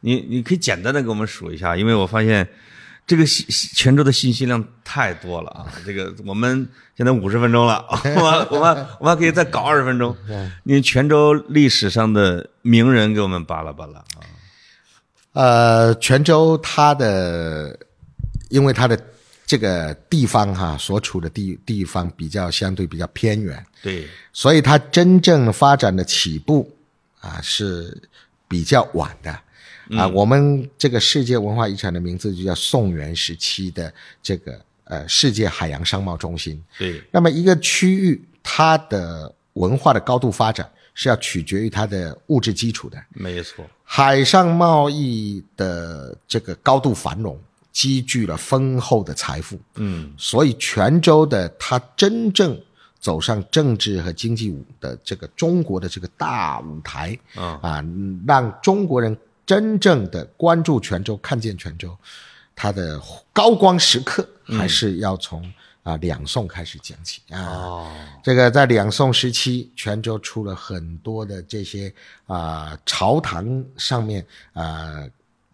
[0.00, 2.48] 你你可以简单的给我们数一下，因为我发现
[3.06, 5.66] 这个信泉州的信息量太多了啊！
[5.86, 10.14] 这个我们现在五十分钟了，我我们我们可以再搞二十分钟。
[10.64, 14.22] 你泉州历史上的名人给我们扒拉扒拉啊！
[15.32, 17.78] 呃，泉州它的
[18.50, 18.98] 因为它的
[19.46, 26.70] 这个地方哈，所处的地地方比较相对比较偏远，对，所以它真正发展的起步
[27.20, 28.02] 啊是
[28.46, 29.40] 比较晚的。
[29.96, 33.90] 啊，我们这个世界文化遗产的名字就叫宋元时期的
[34.22, 36.62] 这个呃世界海洋商贸中心。
[36.78, 43.02] 对，那么一个区域它的文化的高度发展是要取决于它的物质基础的。
[43.14, 47.38] 没错，海上贸易的这个高度繁荣，
[47.72, 49.58] 积聚了丰厚的财富。
[49.76, 52.60] 嗯，所以泉州的它真正
[53.00, 57.84] 走上政治和经济舞的这个中国的这个大舞台啊啊，
[58.26, 59.16] 让中国人。
[59.48, 61.96] 真正的关注泉州、看见泉州，
[62.54, 63.00] 它的
[63.32, 65.50] 高光时刻还是要从
[65.82, 67.90] 啊两宋开始讲起啊。
[68.22, 71.90] 这个在两宋时期，泉州出了很多的这些
[72.26, 74.22] 啊朝堂上面
[74.52, 75.02] 啊。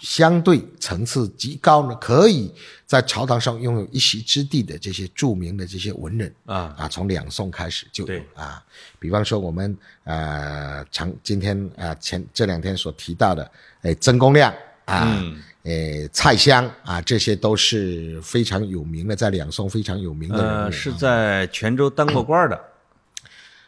[0.01, 2.53] 相对层次极高呢，可以
[2.85, 8.63] 在朝堂上拥有一席之地的这些著名的这些文人啊啊，从两宋开始就有啊。
[8.99, 13.51] 比方说我们呃常今天啊前这两天所提到的，
[13.85, 14.53] 哎曾公亮
[14.87, 15.23] 啊，
[15.65, 20.71] 哎蔡襄啊，这些都是非常有名的，在两宋非常有名的人物。
[20.73, 22.61] 是在泉州当过官的，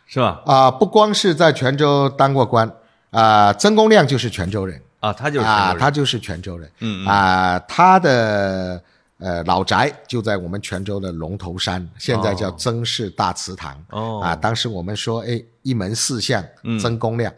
[0.06, 0.42] 是吧？
[0.44, 2.70] 啊，不光是在泉州当过官
[3.10, 4.80] 啊，曾公亮就是泉州人。
[5.00, 6.68] 啊，他就是啊，他就是泉州人。
[6.80, 8.82] 嗯啊，他的
[9.18, 13.80] 呃老宅就在我们泉州的龙头山，现在叫曾氏大祠堂。
[13.90, 16.42] 哦啊，当时我们说，哎，一门四相，
[16.80, 17.32] 曾公亮，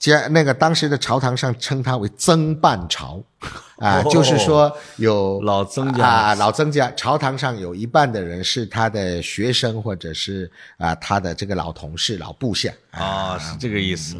[0.00, 3.22] 加那个当时的朝堂上称他为曾半朝，
[3.76, 12.72] 啊，就是说有老曾家啊，老曾家朝堂上有一半的人是他的学生，或者是啊他的这个老同事、老部下。
[12.92, 14.16] 啊，是这个意思。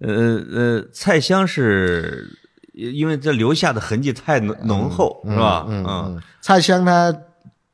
[0.00, 2.26] 呃呃，蔡襄是
[2.72, 5.66] 因为这留下的痕迹太浓浓厚，是吧？
[5.68, 7.14] 嗯，蔡襄他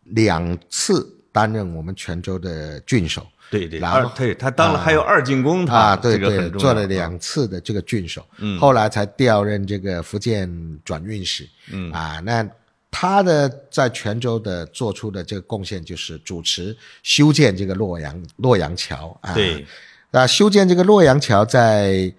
[0.03, 10.51] 两次担任我们泉州的郡守，对对，然后对他当了还有二进宫，他啊，对对，做了两次的这个郡守，嗯，后来才调任这个福建
[10.85, 11.93] 转运使，嗯。
[11.93, 12.49] 啊，那
[12.91, 19.65] 他的在泉州的做出的这个贡献就是主持修建这个洛阳洛阳桥啊，对。
[20.11, 22.11] 那，修建这个洛阳桥，在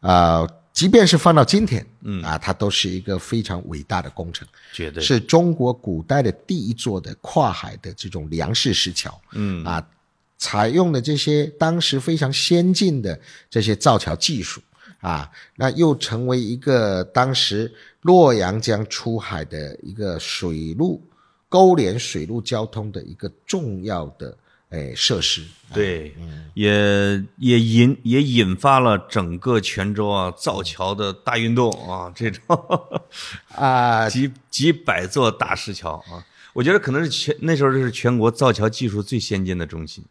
[0.00, 2.22] 啊，即便是放到今天，嗯。
[2.22, 5.02] 啊，它都是一个非常伟大的工程，绝对。
[5.02, 9.64] 是中国古代的第一座的跨海的这种梁式石桥，嗯。
[9.64, 9.82] 啊，
[10.38, 13.18] 采用的这些当时非常先进的
[13.50, 14.60] 这些造桥技术，
[15.00, 17.72] 啊，那又成为一个当时
[18.02, 21.02] 洛阳江出海的一个水路
[21.48, 24.36] 勾连水路交通的一个重要的
[24.68, 25.44] 哎设施。
[25.74, 26.14] 对，
[26.54, 32.40] 也也引也引发了整个泉州啊造桥的大运动啊， 这种
[33.48, 40.04] 啊， 几几百座大石桥啊，我觉得可能是全那时候是全国造桥技术最先进的中心。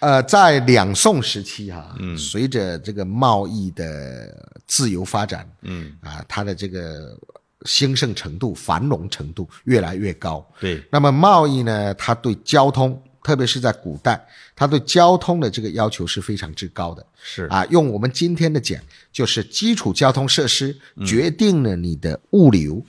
[0.00, 7.18] 呃，在两宋时期哈、嗯随着这个贸易的自由发展，嗯啊，它的这个
[7.62, 10.46] 兴盛程度、繁荣程度越来越高。
[10.60, 14.24] 对，那么贸易呢，它对交通，特别是在古代，
[14.54, 17.04] 它对交通的这个要求是非常之高的。
[17.20, 18.80] 是啊，用我们今天的讲，
[19.12, 22.80] 就是基础交通设施嗯决定了你的物流、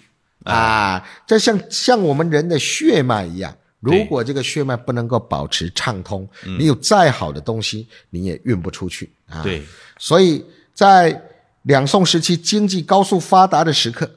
[0.43, 3.55] 哎啊，这像像我们人的血脉一样。
[3.83, 3.99] 对。
[3.99, 6.57] 如果这个血脉不能够保持畅通，嗯。
[6.59, 9.41] 你有再好的东西，你也运不出去啊。
[9.41, 9.63] 对，
[9.97, 11.21] 所以在
[11.63, 14.09] 两宋时期经济高速发达的时刻，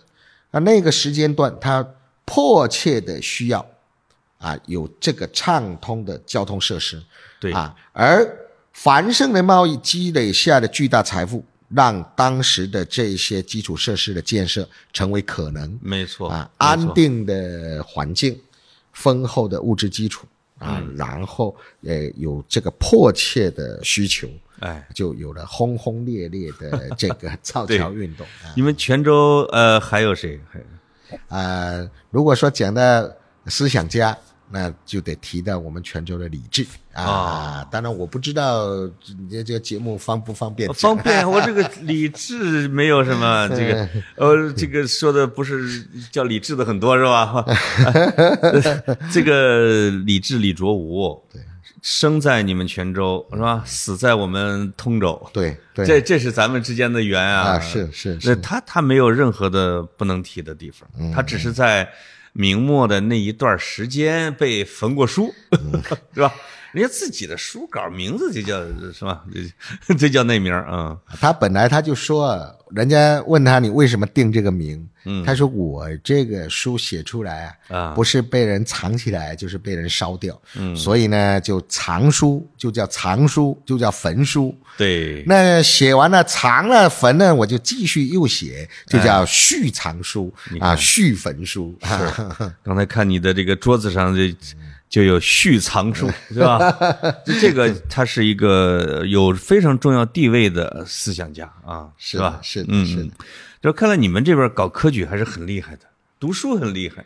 [0.51, 1.87] 啊，那个时间段，它
[2.25, 3.67] 迫切的需要
[4.39, 7.03] 啊有这个畅通的交通设施，
[7.41, 7.53] 对。
[7.53, 8.39] 啊，而
[8.73, 18.41] 繁盛的贸易积累下的巨大财富，让当时的这些基础设施的建设成为可能没错啊，安定的环境，
[19.03, 20.27] 丰厚的物质基础
[20.59, 24.29] 啊，嗯然后呃有这个迫切的需求。
[24.61, 28.55] 哎，就有了轰轰烈烈的这个造桥 运动啊。
[28.55, 30.39] 你们泉州呃还有谁？
[30.49, 30.61] 还
[31.29, 33.11] 呃，如果说讲到
[33.47, 34.17] 思想家，
[34.53, 37.03] 那就得提到我们泉州的李治啊。
[37.03, 38.69] 啊当然，我不知道
[39.19, 47.45] 你这这个节目方不方便方便， 我这个李治没有什么 这个，呃，这个说的不是叫李治的很多是吧？
[49.11, 51.41] 这个李治李卓吾，对，
[51.81, 53.63] 生在你们泉州是吧？
[53.65, 57.57] 死在我们通州，对对这这是咱们之间的缘啊！
[57.57, 61.89] 啊，是是那是，他他没有任何的不能提的地方，他只是在
[62.33, 65.33] 明末的那一段时间被焚过书，
[66.15, 66.33] 是吧？
[66.73, 68.59] 人家自己的书稿名字就叫
[68.93, 69.23] 是吧？
[69.87, 72.35] 这这 叫那名儿啊、他本来他就说，
[72.75, 75.25] 人家问他你为什么定这个名，嗯。
[75.25, 77.93] 他说我这个书写出来啊，啊。
[77.95, 84.55] 不是被人藏起来，就是被人烧掉，嗯，所以呢就藏书，就叫藏书，就叫焚书。
[84.79, 91.75] 对，那写完了藏了焚了，我就继续又写，就叫续藏书、啊，续焚书。
[91.83, 94.35] 啊刚才看你的这个桌子上这
[94.93, 96.71] 就有续藏书， 是吧？
[97.25, 102.39] 就这个他是一个有非常重要地位的思想家啊，是吧？
[102.43, 103.11] 是的嗯，是的嗯。
[103.63, 105.87] 就看来你们这边搞科举还是很厉害的，
[106.21, 107.03] 读书很厉害。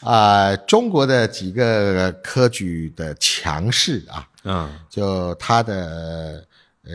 [0.00, 6.44] 啊、中国的几个科举的强势啊，嗯就他的
[6.82, 6.92] 呃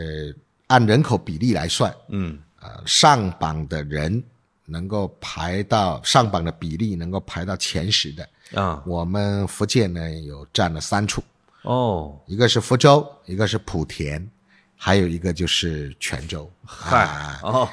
[0.66, 4.22] 按人口比例来算，嗯呃上榜的人
[4.66, 8.82] 能够排到上榜的比例能够排到前十的，啊。
[8.86, 11.22] 我们福建呢有占了三处，
[11.62, 14.26] 哦，一个是福州，一个是莆田，
[14.76, 16.50] 还有一个就是泉州。
[16.64, 17.40] 嗨啊。
[17.42, 17.68] 哦，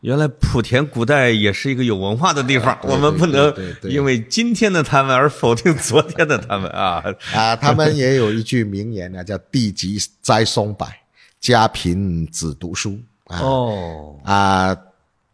[0.00, 7.04] 原来莆田古代也是一个有文化的地方，我们不能因为今天的他们而否定昨天的他们啊。
[7.34, 10.86] 啊，他们也有一句名言呢，叫“地极栽松柏，
[11.40, 13.38] 家贫子读书”啊。
[13.40, 14.76] 哦，啊，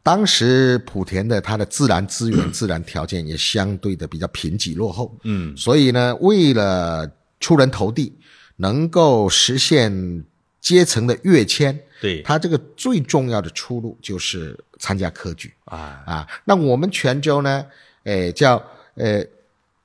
[0.08, 7.06] 当时莆田的它的自然资源、自然条件也相对的比较贫瘠落后，嗯，所以呢，为了
[7.40, 8.14] 出人头地，
[8.56, 10.24] 能够实现
[10.62, 15.52] 阶层的跃迁，对，它这个最重要的出路就是参加科举。
[15.66, 16.26] 啊，啊。
[16.46, 17.66] 那我们泉州呢，
[18.04, 18.56] 诶，叫
[18.94, 19.22] 呃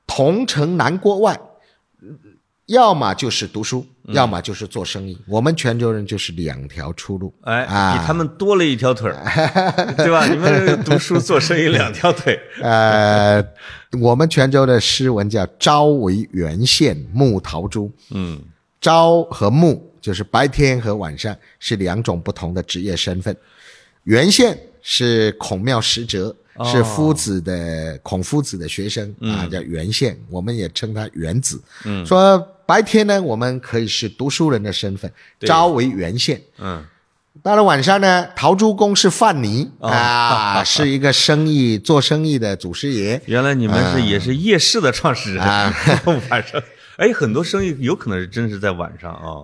[0.07, 1.37] 同城南郭外，
[2.67, 5.17] 要么就是读书，嗯要么就是做生意。
[5.27, 7.33] 我们泉州人就是两条出路。
[7.41, 9.23] 哎，啊比他们多了一条腿儿，
[9.97, 10.25] 对吧？
[10.27, 13.43] 你们读书做生意两条腿， 呃，
[13.99, 17.91] 我们泉州的诗文叫“朝为元县木桃朱”。
[18.11, 18.41] 嗯，
[18.79, 23.35] 朝和暮就是白天和晚上是两种不同的职业身份。
[24.03, 26.35] 元县是孔庙使者，哦
[26.71, 31.61] 是夫子的孔夫子的学生、啊，叫元县，我们也称他元子。
[31.85, 36.41] 嗯，说白天呢，我们可以是读书人的身份，对朝为元县。
[36.59, 36.85] 嗯，
[37.41, 43.21] 到了晚上呢，陶朱公是范蠡、哦啊，是一个生意做生意的祖师爷。
[43.25, 45.73] 原来你们是也是夜市的创始人， 啊
[46.29, 46.61] 晚上，
[46.97, 49.43] 哎，很多生意有可能是真是在晚上啊。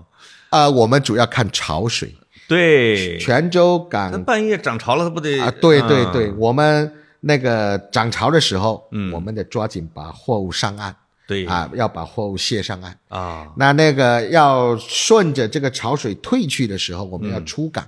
[0.49, 2.15] 啊、我们主要看潮水，
[2.49, 4.09] 对，泉州港。
[4.11, 6.91] 那港半夜涨潮了，他不得啊，对对嗯对，我们
[7.21, 10.93] 那个涨潮的时候，嗯，我们得抓紧把货物上岸。
[11.27, 11.45] 对。
[11.45, 12.97] 啊，要把货物卸上岸。
[13.09, 17.87] 啊，那那个要顺着这个潮水退去的时候，我们要出港，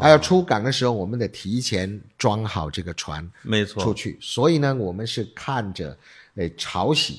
[0.00, 4.16] 还、要出港的时候，我们得提前装好这个船没错，出去。
[4.18, 5.94] 所以呢，我们是看着
[6.36, 7.18] 诶潮汐，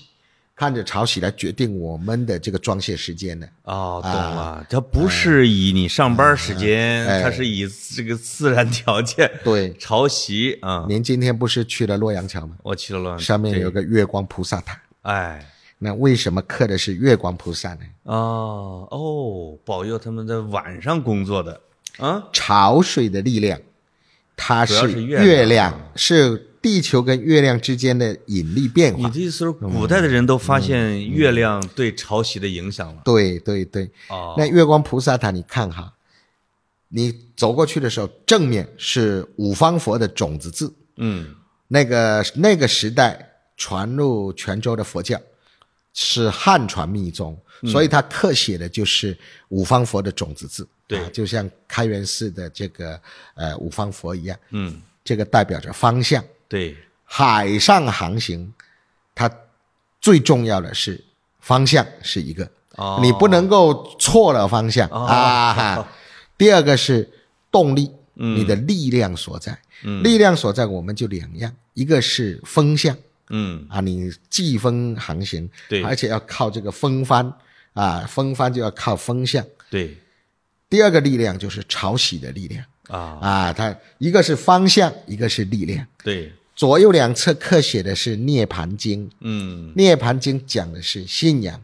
[0.61, 3.49] 汉着潮汐来决定我们的这个装卸时间的。
[3.63, 10.85] 哦，懂了，它不是以你上班时间，哎它是以这个自然条件， 对，潮汐啊。
[10.87, 12.57] 您今天不是去了洛阳桥吗？
[12.61, 14.79] 我去了洛阳，上面有个月光菩萨塔。
[15.01, 15.43] 哎，
[15.79, 17.81] 那为什么刻的是月光菩萨呢？
[18.03, 21.59] 哦哦，保佑他们在晚上工作的
[21.97, 22.23] 啊。
[22.31, 23.59] 潮水的力量，
[24.37, 29.07] 它是月亮，是地球跟月亮之间的引力变化。
[29.07, 33.01] 你的意思是，古代的人都发现月亮对潮汐的影响了？
[33.03, 35.91] 对对对，哦，那月光菩萨塔，你看哈，
[36.89, 41.33] 你走过去的时候，正面是五方佛的种子字，嗯，
[41.67, 45.19] 那个那个时代传入泉州的佛教
[45.93, 47.35] 是汉传密宗，
[47.65, 49.17] 所以它刻写的就是
[49.49, 50.99] 五方佛的种子字，对。
[50.99, 53.01] 啊就像开元寺的这个
[53.33, 56.23] 呃五方佛一样，嗯，这个代表着方向。
[56.51, 56.75] 对，
[57.05, 58.53] 海上航行，
[59.15, 59.31] 它
[60.01, 61.01] 最重要的是
[61.39, 62.99] 方向是一个，哦。
[63.01, 65.05] 你不能够错了方向、哦。
[65.05, 65.87] 啊哈。
[66.37, 67.09] 第二个是
[67.49, 68.37] 动力，嗯。
[68.37, 69.57] 你的力量所在，
[70.03, 72.97] 力量所在我们就两样，一个是风向
[73.29, 75.81] 嗯，啊，你季风航行，对。
[75.83, 77.33] 而且要靠这个风帆
[77.71, 79.41] 啊，风帆就要靠风向。
[79.69, 79.97] 对，
[80.69, 85.87] 第二个力量就是潮汐的力量啊，啊，它一个是方向，一个是力量。
[86.03, 91.61] 对，左右两侧刻写的是《涅盘经》，《嗯，涅盘经》讲的是信仰，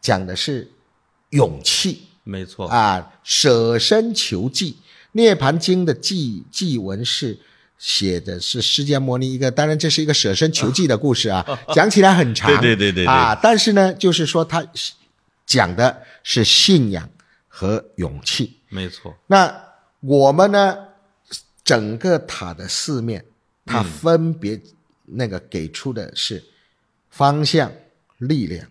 [0.00, 0.70] 讲的是
[1.30, 2.06] 勇气。
[2.22, 4.72] 没错，啊，舍身求济。
[5.12, 7.36] 《涅盘经》的记记文是
[7.76, 13.06] 写的是释迦牟尼一个，当然这是一个舍身求济的故事啊， 讲起来很长，对对对对对。
[13.06, 14.64] 啊，但是呢，就是说他
[15.44, 17.10] 讲的是信仰
[17.48, 18.58] 和勇气。
[18.68, 19.52] 没错，那
[19.98, 20.76] 我们呢，
[21.64, 23.24] 整个塔的四面，
[23.70, 24.60] 它分别
[25.04, 26.42] 那个给出的是
[27.08, 27.70] 方向、
[28.18, 28.66] 力量、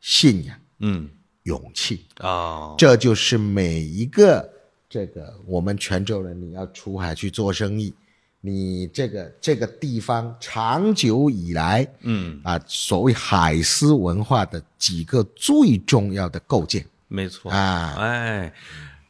[0.00, 1.08] 信仰、嗯，
[1.42, 4.50] 勇气，啊，这就是每一个
[4.88, 7.92] 这个我们泉州人，你要出海去做生意，
[8.40, 16.82] 你这个这个地方长久以来嗯，啊，所谓海丝文化的几个最重要的构建。
[17.08, 18.52] 没错，啊，哎，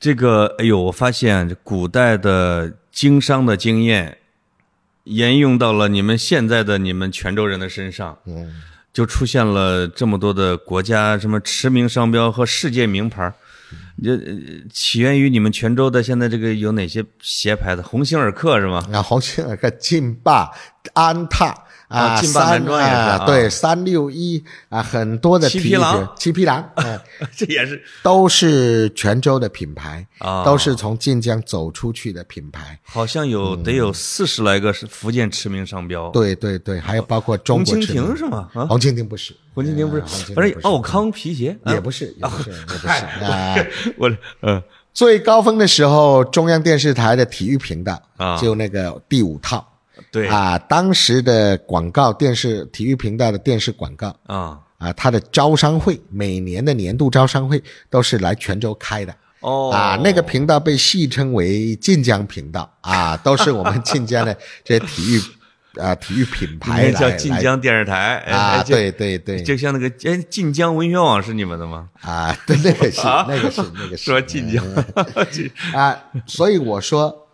[0.01, 4.18] 这个，哎呦，我发现古代的经商的经验
[5.09, 8.55] 沿用到了你们现在的你们泉州人的身上，嗯，
[8.93, 13.35] 就出现了这么多的国家什么驰名商标和世界名牌儿。
[14.03, 14.37] 这呃
[14.73, 17.83] 起源于你们泉州的现在这个有哪些鞋牌子？
[17.83, 18.87] 鸿星尔克是吗？
[18.93, 20.51] 啊，鸿星尔克、劲霸、
[20.95, 21.55] 安踏
[21.89, 26.99] 啊三啊对，三六一啊，很多的七体育匹狼七匹狼，哎，
[27.35, 32.79] 这也是都是泉州的品牌，啊，都是从晋江走出去的品牌。
[32.85, 38.49] 好像有得有四十来个是福建驰名商标。，嗯对对对，还有包括中红蜻国驰名蜓是吗？
[38.55, 43.57] 啊，红蜻蜓不是，红蜻蜓不是反正不是奥康皮鞋啊也不是，也不是，也不是啊。
[43.97, 44.11] 我
[44.43, 44.63] 嗯
[44.95, 49.65] 最高峰的时候，中央电视台的体育频道啊就那个第五套
[50.11, 50.29] 对。
[50.29, 54.59] 啊，当时的广告电视体育频道的电视广告啊。
[54.79, 59.15] 啊，它的招商会每年的年度招商会都是来泉州开的。
[59.41, 59.71] 哦。
[59.73, 64.33] 啊，那个频道被戏称为晋江频道啊，都是我们晋江的
[64.65, 65.21] 这些体育
[65.83, 69.43] 啊体育品牌那叫晋江电视台哎啊，对对对。
[69.43, 71.89] 就像那个哎晋江文学网是你们的吗？
[72.01, 74.05] 啊，对那个是那个是那个是。
[74.11, 74.65] 说晋江，
[75.75, 75.97] 啊，
[76.27, 77.28] 所以我说，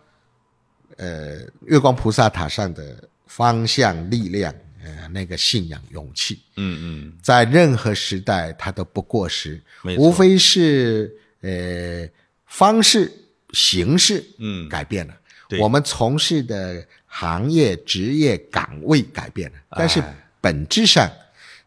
[0.97, 9.61] 呃，月光菩萨塔上的方向、力量，呃，那个信仰、勇气，嗯嗯，在任何时代它都不过时
[9.97, 12.07] 无非是呃
[12.45, 13.11] 方式、
[13.51, 14.69] 形式嗯。
[14.69, 15.17] 改变了，
[15.49, 15.59] 对。
[15.59, 21.11] 我们从事的行业、职业岗位改变了，但是哎本质上，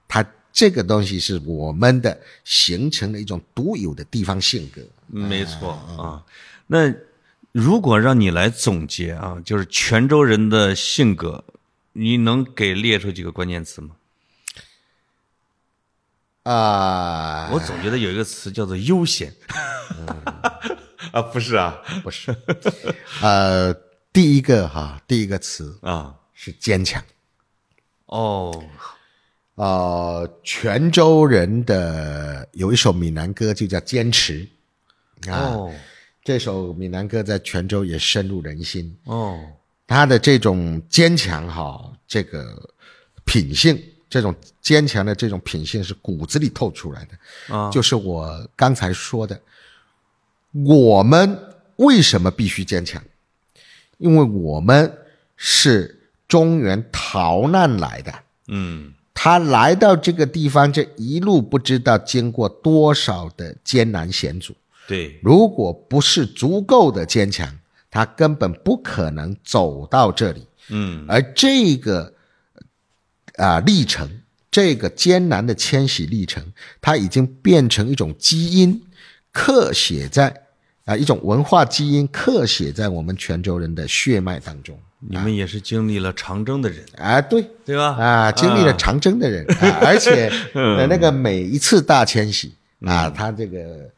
[0.06, 4.80] 它这个东西是我们的形成了一种独有的地方性格。
[5.08, 6.24] 没错啊。
[6.66, 6.92] 那
[7.58, 11.42] 如果让你来总结啊，就是泉州人的性格，
[11.92, 13.96] 你能给列出几个关键词吗？
[16.44, 19.34] 啊、我总觉得有一个词叫做悠闲。
[21.10, 22.32] 啊，不是啊，不是，
[23.22, 23.74] 呃，
[24.12, 27.02] 第一个哈，第一个词啊，是坚强。
[28.06, 28.64] 哦，
[29.56, 34.48] 呃，泉州人的有一首闽南歌就叫《坚持》
[35.32, 35.74] 啊，哦，
[36.28, 38.94] 这首闽南歌在泉州也深入人心。
[39.04, 39.40] 哦，
[39.86, 42.70] 他的这种坚强哈，这个
[43.24, 47.56] 品性，这种坚强的这种品性是骨子里透出来的。
[47.56, 49.40] 啊，就是我刚才说的，
[50.52, 51.34] 我们
[51.76, 53.02] 为什么必须坚强？
[53.96, 54.98] 因为我们
[55.34, 58.14] 是中原逃难来的，
[58.48, 64.54] 嗯，他来到这个地方，这一路不知道经过多少的艰难险阻。
[64.88, 67.46] 对，如果不是足够的坚强，
[67.90, 70.46] 他根本不可能走到这里。
[70.70, 72.14] 嗯，而这个
[73.36, 74.10] 啊历程，
[74.50, 76.42] 这个艰难的迁徙历程，
[76.80, 78.82] 它已经变成一种基因，
[79.30, 80.34] 刻写在
[80.86, 84.78] 啊一种文化基因，刻写在我们泉州人的血脉当中。
[85.00, 87.94] 你们也是经历了长征的人，啊，对，对吧？
[87.94, 93.88] 啊，经历了长征的人，啊、 而且呃那个每一次大迁徙啊，他这个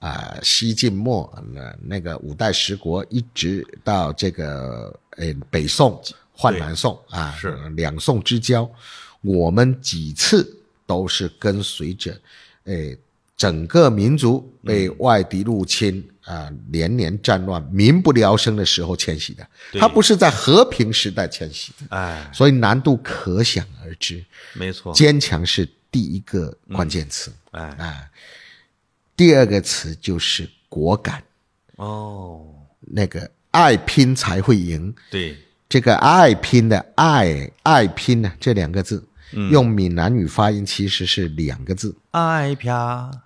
[0.00, 7.56] 啊西晋末那那个五代十国，一直到这个呃北宋换南宋啊，是。
[7.76, 8.68] 两宋之交，
[9.20, 10.52] 我们几次
[10.86, 12.20] 都是跟随着
[12.64, 12.98] 诶
[13.36, 16.04] 整个民族被外敌入侵。
[16.26, 19.44] 啊，连年战乱、民不聊生的时候迁徙的，
[19.80, 24.24] 他不是在和平时代迁徙的，哎，所以难度可想而知。
[24.52, 28.08] 没错，坚强是第一个关键词，哎，啊，
[29.20, 31.22] 第二个词就是果敢。
[31.76, 32.40] 哦，
[32.80, 35.36] 那个爱拼才会赢，对，
[35.68, 39.06] 这个爱拼的爱爱拼呢，这两个字。
[39.50, 42.72] 用闽南语发音其实是两个字，爱拼，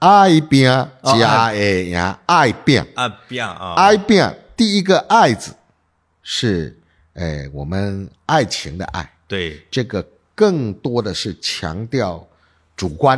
[0.00, 0.64] 爱拼
[1.04, 4.20] 加诶呀，爱拼，爱拼啊，爱拼。
[4.56, 5.54] 第一个爱字
[6.24, 6.76] 是
[7.12, 12.26] 诶我们爱情的爱，对，这个更多的是强调
[12.76, 13.16] 主观，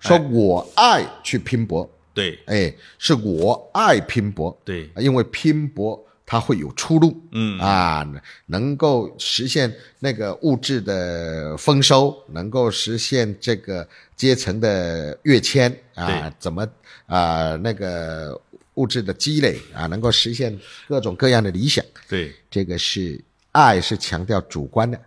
[0.00, 6.02] 说我爱去拼搏，对，哎，是我爱拼搏，对，因为拼搏。
[6.28, 8.04] 它会有出路，嗯啊，
[8.46, 16.66] 能够实现那个物质的丰收，能够实现这个阶层的跃迁啊，怎么
[17.06, 18.36] 啊那个
[18.74, 20.58] 物质的积累啊，能够实现
[20.88, 21.84] 各种各样的理想。
[22.08, 25.00] 对，这个是爱，是强调主观的。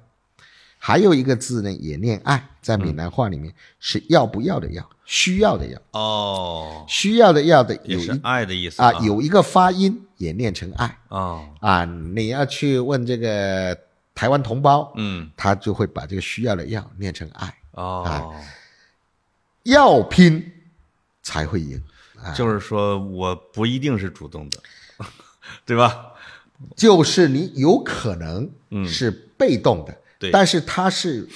[0.82, 5.80] 还有一个字呢，也念爱，在闽南话里面是要不要的要，需要的要。
[5.92, 10.98] 哦，需要的要的也是爱的意思啊，有一个发音也念成爱。
[11.10, 11.46] 哦。
[11.60, 11.84] 啊。
[11.84, 13.78] 你要去问这个
[14.16, 17.54] 台湾同胞，嗯，他就会把这个需要的要念成爱。
[17.72, 18.34] 哦，
[19.64, 20.52] 要拼
[21.22, 21.82] 才会赢，
[22.34, 24.60] 就是说我不一定是主动的，
[25.66, 26.14] 对吧？
[26.76, 28.50] 就是你有可能
[28.88, 29.98] 是被动的。
[30.20, 31.28] 对，但是他是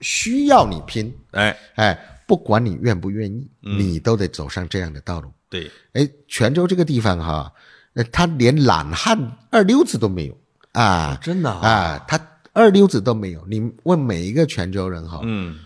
[0.00, 5.32] 需要你拼，哎哎，不管你愿不愿意，你都得走上这样的道路。
[5.48, 7.52] 对，哎，泉州这个地方哈，
[7.94, 9.16] 呃，他连懒汉
[9.50, 10.36] 二流子都没有
[10.72, 12.20] 啊，真的啊，他
[12.52, 13.46] 二流子都没有。
[13.46, 15.60] 你问每一个泉州人哈，嗯，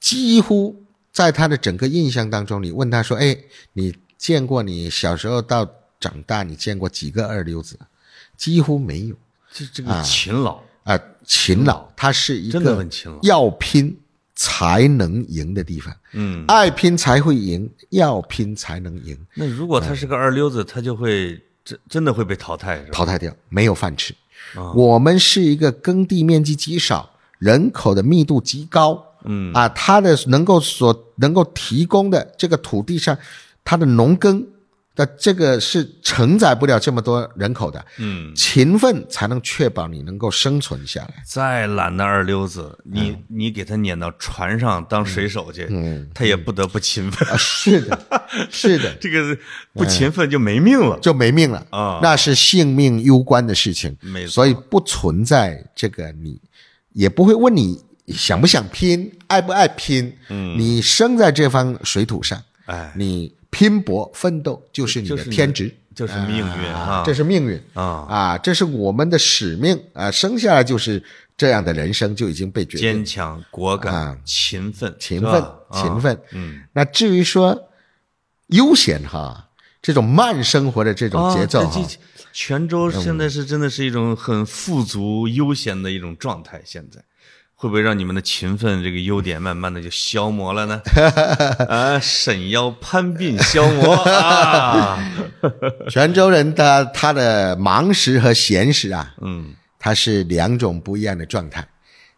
[0.00, 3.38] 几乎在他的整个印象当中，你问他说，哎，
[3.72, 5.64] 你见过你小时候到
[6.00, 7.78] 长大，你见过几个二流子？
[8.36, 9.16] 几乎没有。
[9.52, 10.56] 这这个勤劳。
[10.56, 10.62] 啊，
[11.24, 12.86] 勤劳，它是一个
[13.22, 13.96] 要拼
[14.34, 15.94] 才能赢的地方。
[16.12, 19.16] 嗯，爱拼才会赢，要拼才能赢。
[19.34, 24.14] 那如果他是个二流子，他就会真真的会被淘汰，淘汰掉，没有饭吃。
[24.74, 29.04] 我们是一个耕地面积极少、人口的密度极高。
[29.24, 33.16] 嗯啊，它的能够所能够提供的这个土地上，
[33.64, 34.46] 它的农耕。
[35.00, 41.14] 那这个是承载不了这么多人口的，嗯，勤奋才能确保你能够生存下来。
[41.24, 47.26] 再懒的二流子，你你给他撵到船上当水手去，嗯，他也不得不勤奋。
[47.38, 47.98] 是的，
[48.52, 49.34] 是的，这个
[49.72, 51.98] 不勤奋就没命了，就没命了啊！
[52.02, 54.30] 那是性命攸关的事情，没错。
[54.32, 56.38] 所以不存在这个，你
[56.92, 60.14] 也不会问你想不想拼，爱不爱拼。
[60.28, 63.32] 嗯，你生在这方水土上，哎，你。
[63.50, 67.02] 拼搏奋斗就是你的天职，就是命运啊！
[67.04, 68.38] 这是命运啊啊！
[68.38, 70.10] 这是我们的使命啊！
[70.10, 71.02] 生下来就是
[71.36, 72.80] 这样的人生就已经被决定。
[72.80, 76.18] 坚强、果敢、勤奋、勤奋、勤奋。
[76.32, 77.68] 嗯，那至于说
[78.48, 79.48] 悠闲哈，
[79.82, 81.88] 这种慢生活的这种节奏哈，
[82.32, 87.02] 泉州现在是真的是一种很富足、悠闲的一种状态，现在。
[87.60, 90.80] 会不会让你们的勤奋这个优点慢慢的就消磨了呢？
[91.68, 94.98] 啊，沈腰攀鬓消磨啊！
[95.90, 101.68] 泉州人的他的忙时和闲时啊，嗯，他是两种不一样的状态。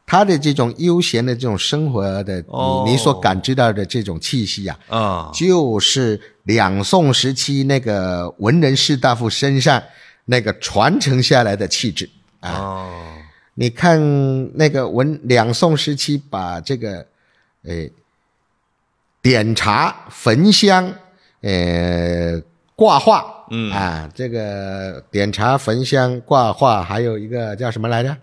[0.06, 2.36] 他的这种悠闲的这种生活的，
[2.84, 9.82] 你你所感知到的这种气息啊，啊，就是两宋时期那个文人士大夫身上
[10.26, 12.08] 那个传承下来的气质
[12.38, 12.86] 啊。
[13.54, 17.06] 你看那个文两宋时期，把这个，
[17.64, 17.92] 诶，
[19.20, 20.92] 点茶、焚香，
[21.42, 22.40] 呃，
[22.74, 23.70] 挂画，嗯。
[23.70, 28.16] 啊，这个点茶、焚香、挂画，还有一个叫什么来着？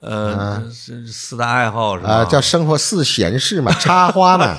[0.00, 2.10] 呃，是四大爱好是吧？
[2.10, 4.58] 啊，叫生活四闲事嘛， 插花嘛，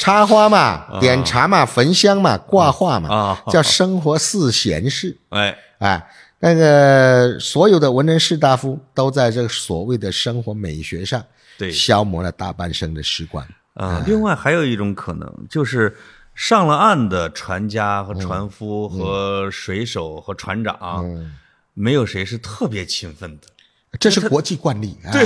[0.00, 0.48] 插花。
[0.48, 3.42] 嘛，点茶嘛，焚香嘛，挂画嘛，啊。
[3.48, 5.18] 叫生活四闲事。
[5.28, 6.08] 哎，哎，
[6.40, 11.24] 那个所有的文人士大夫都在这个所谓的生活美学上，
[11.58, 11.70] 对。
[11.70, 13.46] 消磨了大半生的时光。
[13.74, 15.96] 啊，另外还有一种可能，就是
[16.34, 21.04] 上了岸的船家和船夫和水手和船长，
[21.74, 23.46] 没有谁是特别勤奋的，
[24.00, 25.24] 这是国际惯例， 对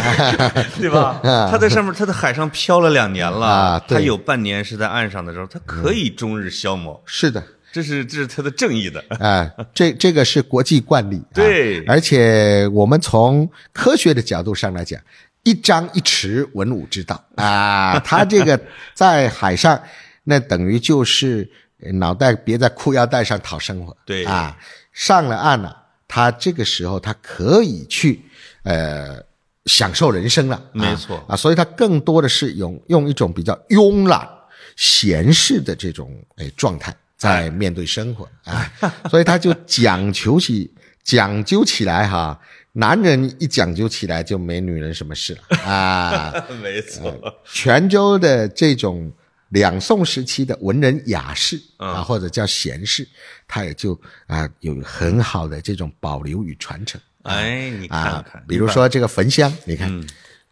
[0.81, 1.19] 对吧？
[1.51, 7.43] 他在上面，他在海上漂了两年了，啊他有半年是在岸上的时候，他可以终日消磨，是的，
[7.73, 9.03] 这是这是他的正义的。
[9.19, 11.35] 啊，这这个是国际惯例，啊。
[11.35, 11.83] 对。
[11.87, 15.01] 而且我们从科学的角度上来讲，
[15.43, 17.25] 一张一弛，文武之道。
[17.37, 18.61] 啊，他这个
[18.95, 19.81] 在海上，
[20.25, 21.51] 那等于就是
[21.95, 24.25] 脑袋别在裤腰带上讨生活，对。
[24.25, 24.57] 啊，
[24.93, 25.75] 上了岸了，
[26.07, 28.21] 他这个时候他可以去
[28.65, 29.19] 呃
[29.65, 34.29] 享受人生了，啊没错啊，所以他更多的是用用一种比较慵懒、
[34.77, 38.69] 闲适的这种哎状态在面对生活啊，
[39.09, 40.69] 所以他就讲求起
[41.05, 42.37] 讲究起来哈，
[42.73, 46.35] 男人一讲究起来就没女人什么事了啊。
[46.61, 49.13] 没错，泉州的这种
[49.51, 53.07] 两宋时期的文人雅士啊，或者叫贤士，
[53.47, 57.01] 他也就啊有很好的这种保留与传承。
[57.23, 60.05] 哎，你看啊看，，比如说这个焚香，你看、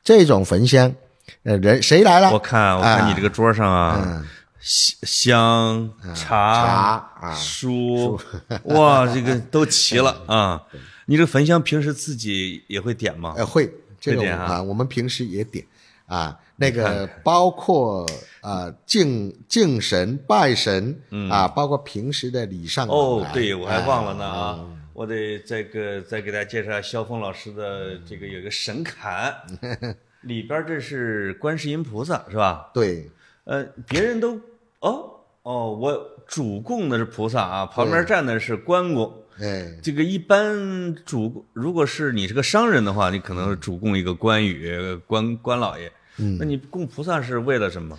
[0.04, 0.94] 这种焚香，
[1.42, 2.30] 呃，人谁来了？
[2.30, 4.24] 我看我看你这个桌上啊，香
[4.60, 8.20] 香茶书，
[8.64, 10.62] 哇，这个都齐了 啊！
[11.06, 13.34] 你这个焚香平时自己也会点吗？
[13.36, 15.64] 呃，会这点啊啊，我们平时也点
[16.06, 18.06] 啊，那个包括
[18.42, 20.94] 啊敬敬神拜神
[21.30, 24.66] 啊，包括平时的礼尚往嗯哦来，对，我还忘了呢啊啊！
[24.92, 29.32] 我得再个再给大家介绍一下萧峰老师的这个有一个神龛，
[30.22, 32.70] 里边这是观世音菩萨是吧？
[32.74, 33.10] 对，
[33.44, 34.38] 呃，别人都
[34.80, 35.06] 哦。
[35.42, 39.10] 哦，我主供的是菩萨啊，旁边站的是关公。
[39.40, 45.90] 哎，这个一般主，如果是你是个商人的话，你可能是主供一个关羽、关关老爷。
[46.18, 47.98] 嗯，那你供菩萨是为了什么？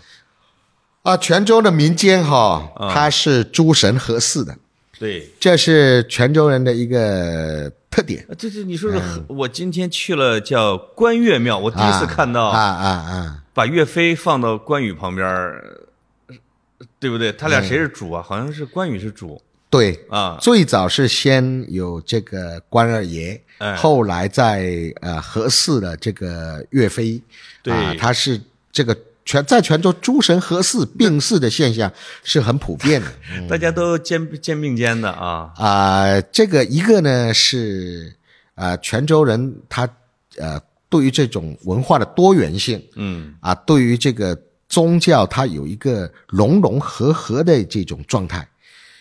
[1.01, 2.93] 啊，泉州的民间哈，啊。
[2.93, 4.55] 它是诸神合祀的，
[4.99, 8.23] 对，这是泉州人的一个特点。
[8.29, 15.80] 啊，这这你说是和，我今天去了叫关岳庙，我第一次看到啊啊啊，把岳飞放到关羽旁边儿，
[17.01, 17.33] 对不对？
[17.33, 18.21] 他俩谁是主啊？
[18.21, 19.41] 好像是关羽是主
[19.71, 20.37] 对，啊。
[20.39, 27.19] 最早是先有这个关二爷，哎后来在呃合祀的这个岳飞，
[27.63, 28.39] 对啊，他是
[28.71, 28.95] 这个
[29.25, 31.91] 全在泉州诸神合祀并祀的现象
[32.23, 33.07] 是很普遍的
[33.49, 35.51] 大家都肩肩并肩的啊。
[35.55, 38.13] 啊、这个一个呢是
[38.53, 39.89] 啊、泉州人他
[40.37, 44.37] 呃对于这种文化的多元性嗯，啊，对于这个
[44.71, 48.47] 宗教它有一个融融合合的这种状态。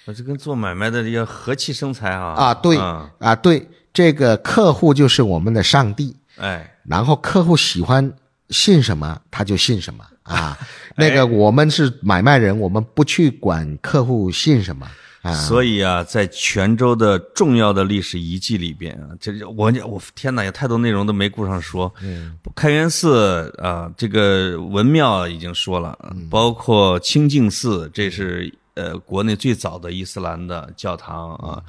[0.07, 2.35] 这跟做买卖的要和气生财啊。
[2.35, 8.13] 啊，对啊啊，对，这个客户就是我们的上帝，哎，然后客户喜欢
[8.49, 10.59] 信什么他就信什么啊。
[10.61, 10.67] 哎
[10.97, 14.85] 那个我们是买卖人，我们不去管客户信什么
[15.23, 15.35] 啊。
[15.35, 21.93] 所以啊，在泉州的重要的历史遗迹里边啊，这我我天哪，有太多内容都没顾上说。
[22.03, 25.99] 嗯，开元寺啊，这个文庙已经说了，
[26.31, 31.63] 包括清净寺，这是呃国内最早的伊斯兰的教堂啊，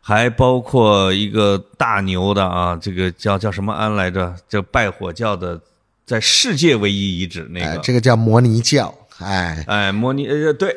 [0.00, 4.34] 还包括一个大牛的啊，这个叫叫什么庵来着？
[4.48, 5.60] 叫拜火教的，
[6.04, 7.82] 在世界唯一遗址那哎，个。
[7.82, 10.76] 这个叫摩尼教，哎，哎，摩尼呃对，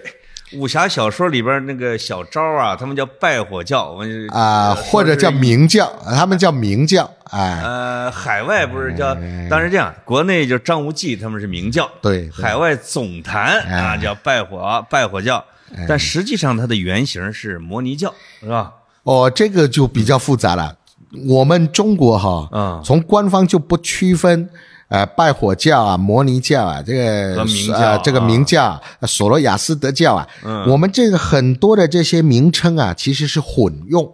[0.53, 9.15] 武侠小说里边那个小昭啊，他们叫拜火教，我们啊、呃或者叫明教，他们叫明教，哎，呃，海外不是叫，
[9.49, 15.43] 当然这样，国内就张无忌他们是明教，对对海外总坛啊叫拜火拜火教，
[15.87, 18.71] 但实际上它的原型是摩尼教，是吧？
[19.03, 20.75] 哦，这个就比较复杂了。
[21.27, 24.47] 我们中国哈，嗯从官方就不区分。
[24.95, 28.25] 呃，拜火教啊，摩尼教啊，这个和明教呃，这个啊。
[28.25, 30.65] 明教啊，索罗亚斯德教啊，嗯。
[30.69, 34.09] 我们这个很多的这些名称啊，其实是混用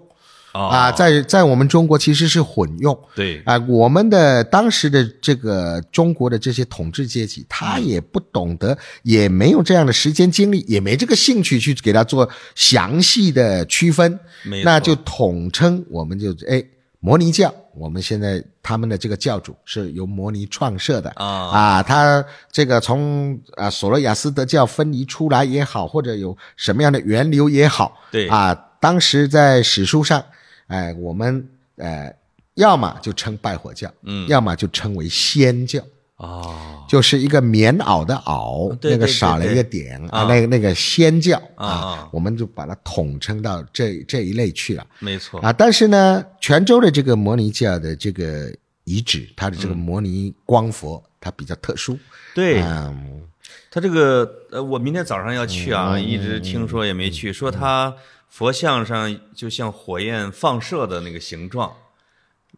[0.53, 0.65] 哦。
[0.69, 3.59] 啊，在在我们中国其实是混用对，啊。
[3.67, 7.85] 我们的当时的这个中国的这些统治阶级，他嗯。
[7.85, 14.19] 也不懂得，也没有这样的时间精力，也没这个兴趣去给他做详细的区分，
[14.63, 16.63] 那就统称我们就哎
[17.01, 17.53] 摩尼教。
[17.73, 30.21] 我们现在他们的这个教主是由摩尼创设的啊啊，他这个从啊索罗亚斯德教分离出来也好，或者有什么样的源流也好，对啊，当时在史书上，
[30.67, 32.13] 哎、我们呃
[32.55, 35.81] 要么就称拜火教，嗯要么就称为仙教。
[36.21, 44.85] 哦，就是一个棉袄的袄，对对那个少了一个点啊，那个那个仙教啊，我们就把它统称到这这一类去了。
[44.99, 45.51] 没错，啊。
[45.51, 48.53] 但是呢，泉州的这个摩尼教的这个
[48.83, 51.97] 遗址，它的这个摩尼光佛，它比较特殊，
[52.35, 52.61] 对。
[52.61, 53.23] 嗯，
[53.71, 57.91] 它这个呃，我明天早上要去啊，一直听说也没去，说它
[58.29, 61.73] 佛像上就像火焰放射的那个形状。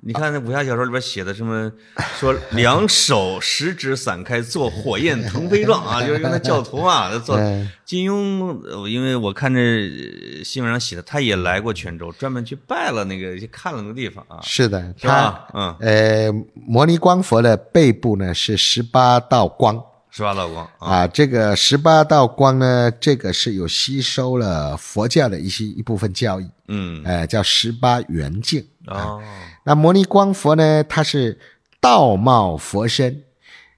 [0.05, 1.71] 你看那武侠小说里边写的什么，
[2.19, 7.39] 说两手十指散开做火焰腾飞状啊，就是用那教徒啊做。
[7.85, 15.47] 金庸，呃因为我看这呃新闻上写的，他也来过泉州，专门去拜了那个，去看了那个地方啊，是的，是吧？
[15.53, 19.81] 嗯，呃，摩尼光佛的背部呢是十八道光。
[20.09, 28.63] 十八道光啊，啊，这个十八道光呢，这个是有吸收了佛教的一些一部分教义，嗯，呃，叫十八圆镜。
[28.87, 29.21] 哦，
[29.63, 31.39] 那摩尼光佛呢，他是
[31.79, 33.23] 道貌佛身，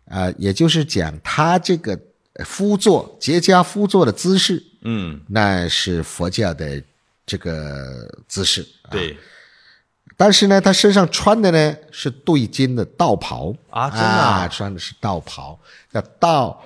[0.10, 2.00] 啊，也就是讲他这个
[2.44, 6.82] 夫坐结跏夫坐的姿势，嗯，那是佛教的
[7.26, 8.68] 这个姿势。
[8.90, 9.18] 对。
[10.18, 13.54] 但是呢，他身上穿的呢是对襟的道袍。
[13.70, 14.46] 啊真的啊。
[14.46, 15.60] 啊穿的是道袍，
[15.92, 16.64] 叫道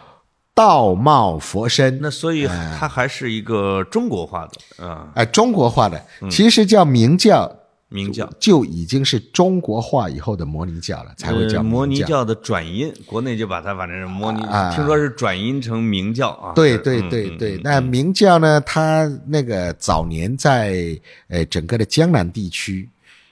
[0.54, 2.00] 道貌佛身。
[2.00, 6.30] 那所以它还是一个中国化的啊，哎、中国化的，嗯。
[6.30, 7.52] 其实叫明教，
[7.90, 8.32] 明教。
[8.40, 12.24] 就已经是中国化以后的摩尼教了，才会叫呃摩尼教。
[12.24, 16.54] 的转音，国内就把它反正是摩尼，啊听说是转音成明教啊。
[16.54, 22.88] 对对对对，嗯那明教呢，它那个早年在呃整个的江南地区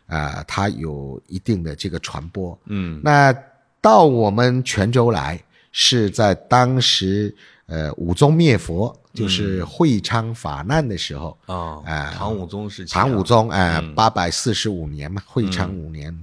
[0.08, 2.58] 啊、它有一定的这个传播。
[2.68, 3.36] 嗯那
[3.82, 5.38] 到我们泉州来，
[5.74, 7.36] 是在当时
[7.66, 16.16] 呃武宗灭佛，就是会昌法难的时候，哦，啊唐武宗时期啊，唐武宗哎八百四十五年嘛，会昌五年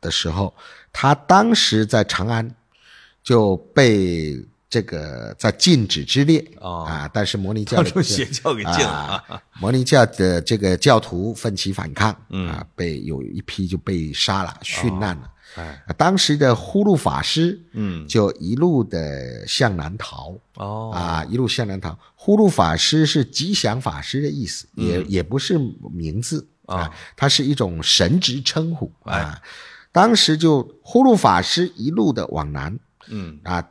[0.00, 0.52] 的时候，
[0.92, 2.48] 他当时在长安
[3.22, 4.38] 就被
[4.68, 9.22] 这个在禁止之列哦啊，但是摩尼教当的初邪教给禁了。
[9.60, 12.48] 摩尼教的这个教徒奋起反抗，嗯。
[12.48, 15.30] 啊，被有一批就被杀了、殉难了。
[15.56, 21.98] 哎，啊当时的呼噜法师嗯，就一路的向南逃，哦，啊，一路向南逃。
[22.14, 24.86] 呼噜法师是吉祥法师的意思，嗯。
[24.86, 25.58] 也也不是
[25.92, 29.18] 名字啊，它是一种神职称呼哎。
[29.18, 29.42] 啊。
[29.90, 33.62] 当时就呼噜法师一路的往南嗯，啊，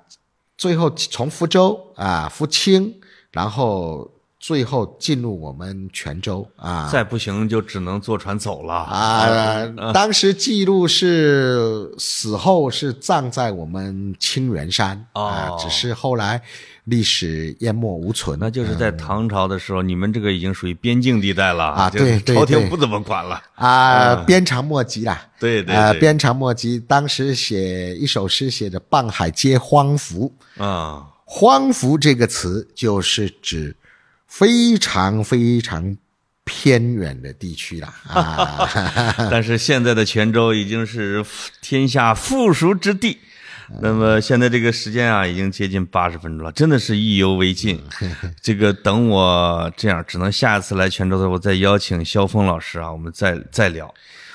[0.57, 2.93] 最后从福州啊、福清，
[3.31, 4.11] 然后
[4.41, 6.89] 最后进入我们泉州啊。
[6.91, 16.41] 再不行就只能坐船走了啊，当时记录是死后是葬在我们清源山啊哦，只是后来
[16.85, 18.35] 历史淹没无存。
[18.41, 23.39] 那就是在唐朝的时候，你们这个已经属于边境地带了啊对朝廷不怎么管了。
[23.53, 25.23] 啊，鞭长莫及啦。
[25.39, 26.79] 对对，鞭长莫及。
[26.79, 30.31] 当时写一首诗，写着“傍海皆荒芜”。
[30.57, 33.75] 啊，荒芜这个词就是指
[34.31, 35.97] 非常非常
[36.45, 37.93] 偏远的地区了。
[38.07, 41.23] 啊，但是现在的泉州已经是
[41.61, 43.17] 天下富庶之地。
[43.81, 47.77] 那么现在这个时间啊，已经接近八十分钟了，真的是意犹未尽。
[48.41, 53.93] 这个等我这样，只能下一次来泉州的时候，我再邀请肖峰老师啊，我们再再聊。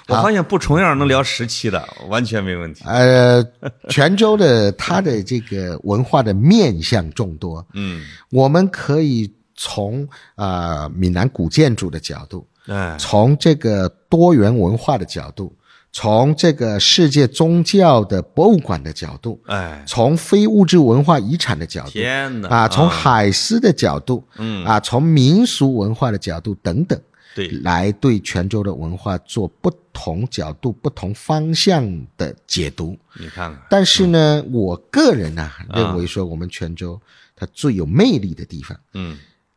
[0.08, 2.84] 我发现不重样能聊十期的，完全没问题。
[2.86, 3.44] 呃，
[3.88, 15.54] 泉州的它的这个文化的面向众多，嗯，我们可以从呃闽南古建筑的角度，哎，从这个多元文化的角度，
[15.92, 22.48] 从这个世界宗教的博物馆的角度，哎，从非物质文化遗产的角度，天哪！
[22.48, 24.64] 啊，从海丝的角度，嗯。
[24.64, 27.00] 啊，从民俗文化的角度等等，
[27.34, 31.82] 对，来对泉州的文化做不同角度、不同方向
[32.18, 32.98] 的解读。
[33.18, 37.00] 你看看，但是呢，我个人呢、认为说，我们泉州
[37.34, 39.16] 它最有魅力的地方嗯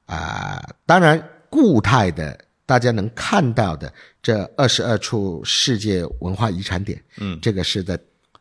[0.10, 3.92] 啊、当然固态的大家能看到的
[4.24, 7.98] 这二十二处世界文化遗产点，嗯，这个是在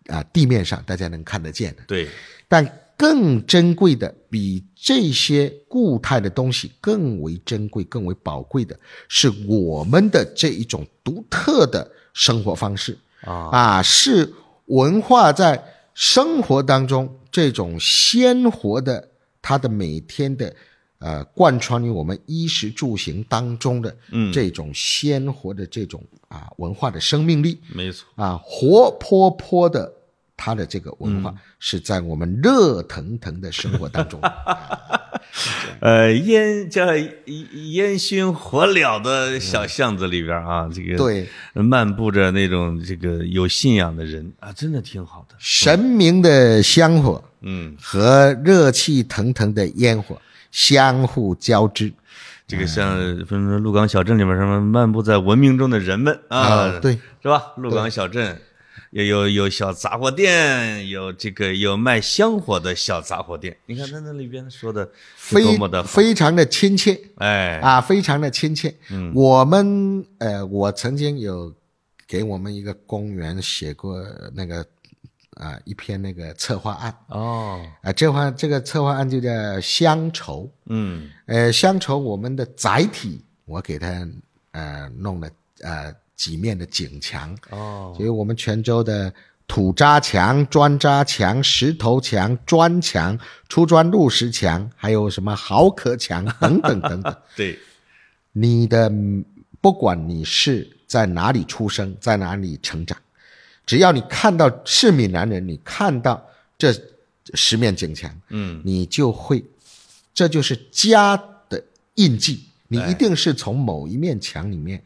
[0.07, 1.83] 啊、地面上大家能看得见的。
[1.87, 2.09] 对，
[2.49, 2.67] 但
[2.97, 8.75] 更珍贵的，比这些固态的东西更为珍贵、更为宝贵的，
[9.07, 14.33] 是我们的这一种独特的生活方式啊啊，是
[14.67, 15.63] 文化在
[15.93, 19.09] 生活当中这种鲜活的，
[19.43, 20.55] 它的每天的。
[20.99, 24.33] 呃，贯穿于我们衣食住行当中的嗯。
[24.33, 29.93] 这种鲜活的这种啊文化的生命力，没错，啊，活泼泼的，
[30.39, 34.19] 它的这个文嗯化是在我们热腾腾的生活当中。
[35.81, 36.87] 呃，烟叫
[37.75, 45.35] 烟熏火燎的小巷子里边啊，这个对，漫步着那种这个有信仰的人啊，真的挺好的。
[45.39, 50.21] 神明的香火，嗯，和热气腾腾的烟火
[50.51, 51.93] 相互交织。
[52.47, 52.97] 这个像
[53.27, 57.53] 什么鹿港小镇里面什么漫步在文明中的人们啊，对，是吧？
[57.57, 58.41] 鹿港小镇。
[58.91, 63.57] 有有有小杂货店，有这个有卖香火的小杂货店。
[63.67, 64.91] 你看他那里边说的
[65.31, 68.75] 多么的非常的亲切，哎啊，非常的亲切。
[68.91, 71.55] 嗯，我们呃，我曾经有
[72.07, 74.03] 给我们一个公园写过
[74.35, 74.65] 那个
[75.35, 80.51] 啊一篇那个策划案哦，啊，这话这个策划案就叫乡愁。
[80.67, 84.09] 嗯，呃，乡愁我们的载体，我给他
[84.53, 85.29] 呃弄了
[85.61, 85.95] 呃。
[86.19, 87.35] 几面的景墙。
[87.49, 89.11] 哦，所以我们泉州的
[89.47, 93.19] 土渣墙、砖渣墙、石头墙、砖墙、
[93.49, 97.17] 出砖入石墙，还有什么豪壳墙等等等等。
[97.35, 97.59] 对，
[98.33, 98.93] 你的
[99.63, 102.99] 不管你是在哪里出生，在哪里成长，
[103.65, 106.23] 只要你看到是闽南人，你看到
[106.59, 106.75] 这
[107.33, 109.43] 十面景墙，嗯，你就会，
[110.13, 111.17] 这就是家
[111.49, 111.63] 的
[111.95, 114.83] 印记，你一定是从某一面墙里面。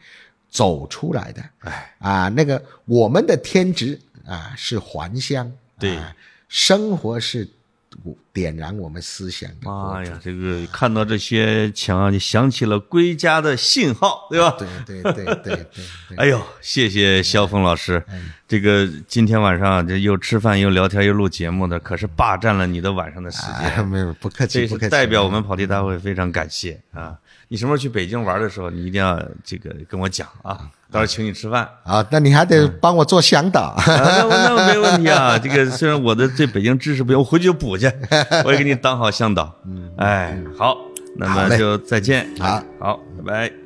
[0.52, 5.98] 走出来的，哎啊，那个我们的天职啊是还乡，对，
[6.46, 7.48] 生活是
[8.34, 9.56] 点燃我们思想的。
[9.62, 14.54] 妈呀，这个看到这些墙，你想起了归家的信号，对吧？
[14.58, 14.68] 对
[15.02, 15.66] 对对对对。
[16.18, 18.04] 哎呦，谢谢肖峰老师，
[18.46, 23.88] 这个今天晚上这又吃饭又聊天又录节目的，可是霸占了你的晚上的时间。
[23.88, 24.90] 没有，不客气，不客气。
[24.90, 27.18] 代表我们跑题大会非常感谢啊。
[27.52, 30.58] 你什么时候去北京玩的时候，你一定要这个跟我讲啊，
[30.90, 32.02] 到时候请你吃饭啊。
[32.10, 35.38] 那你还得帮我做向导，那那没问题啊。
[35.38, 37.92] 这个虽然我的对北京知识不行，我回去就补去，
[38.46, 39.54] 我也给你当好向导。
[39.66, 40.78] 嗯，哎，好，
[41.18, 42.26] 那么就再见。
[42.38, 43.61] 好，好，拜拜。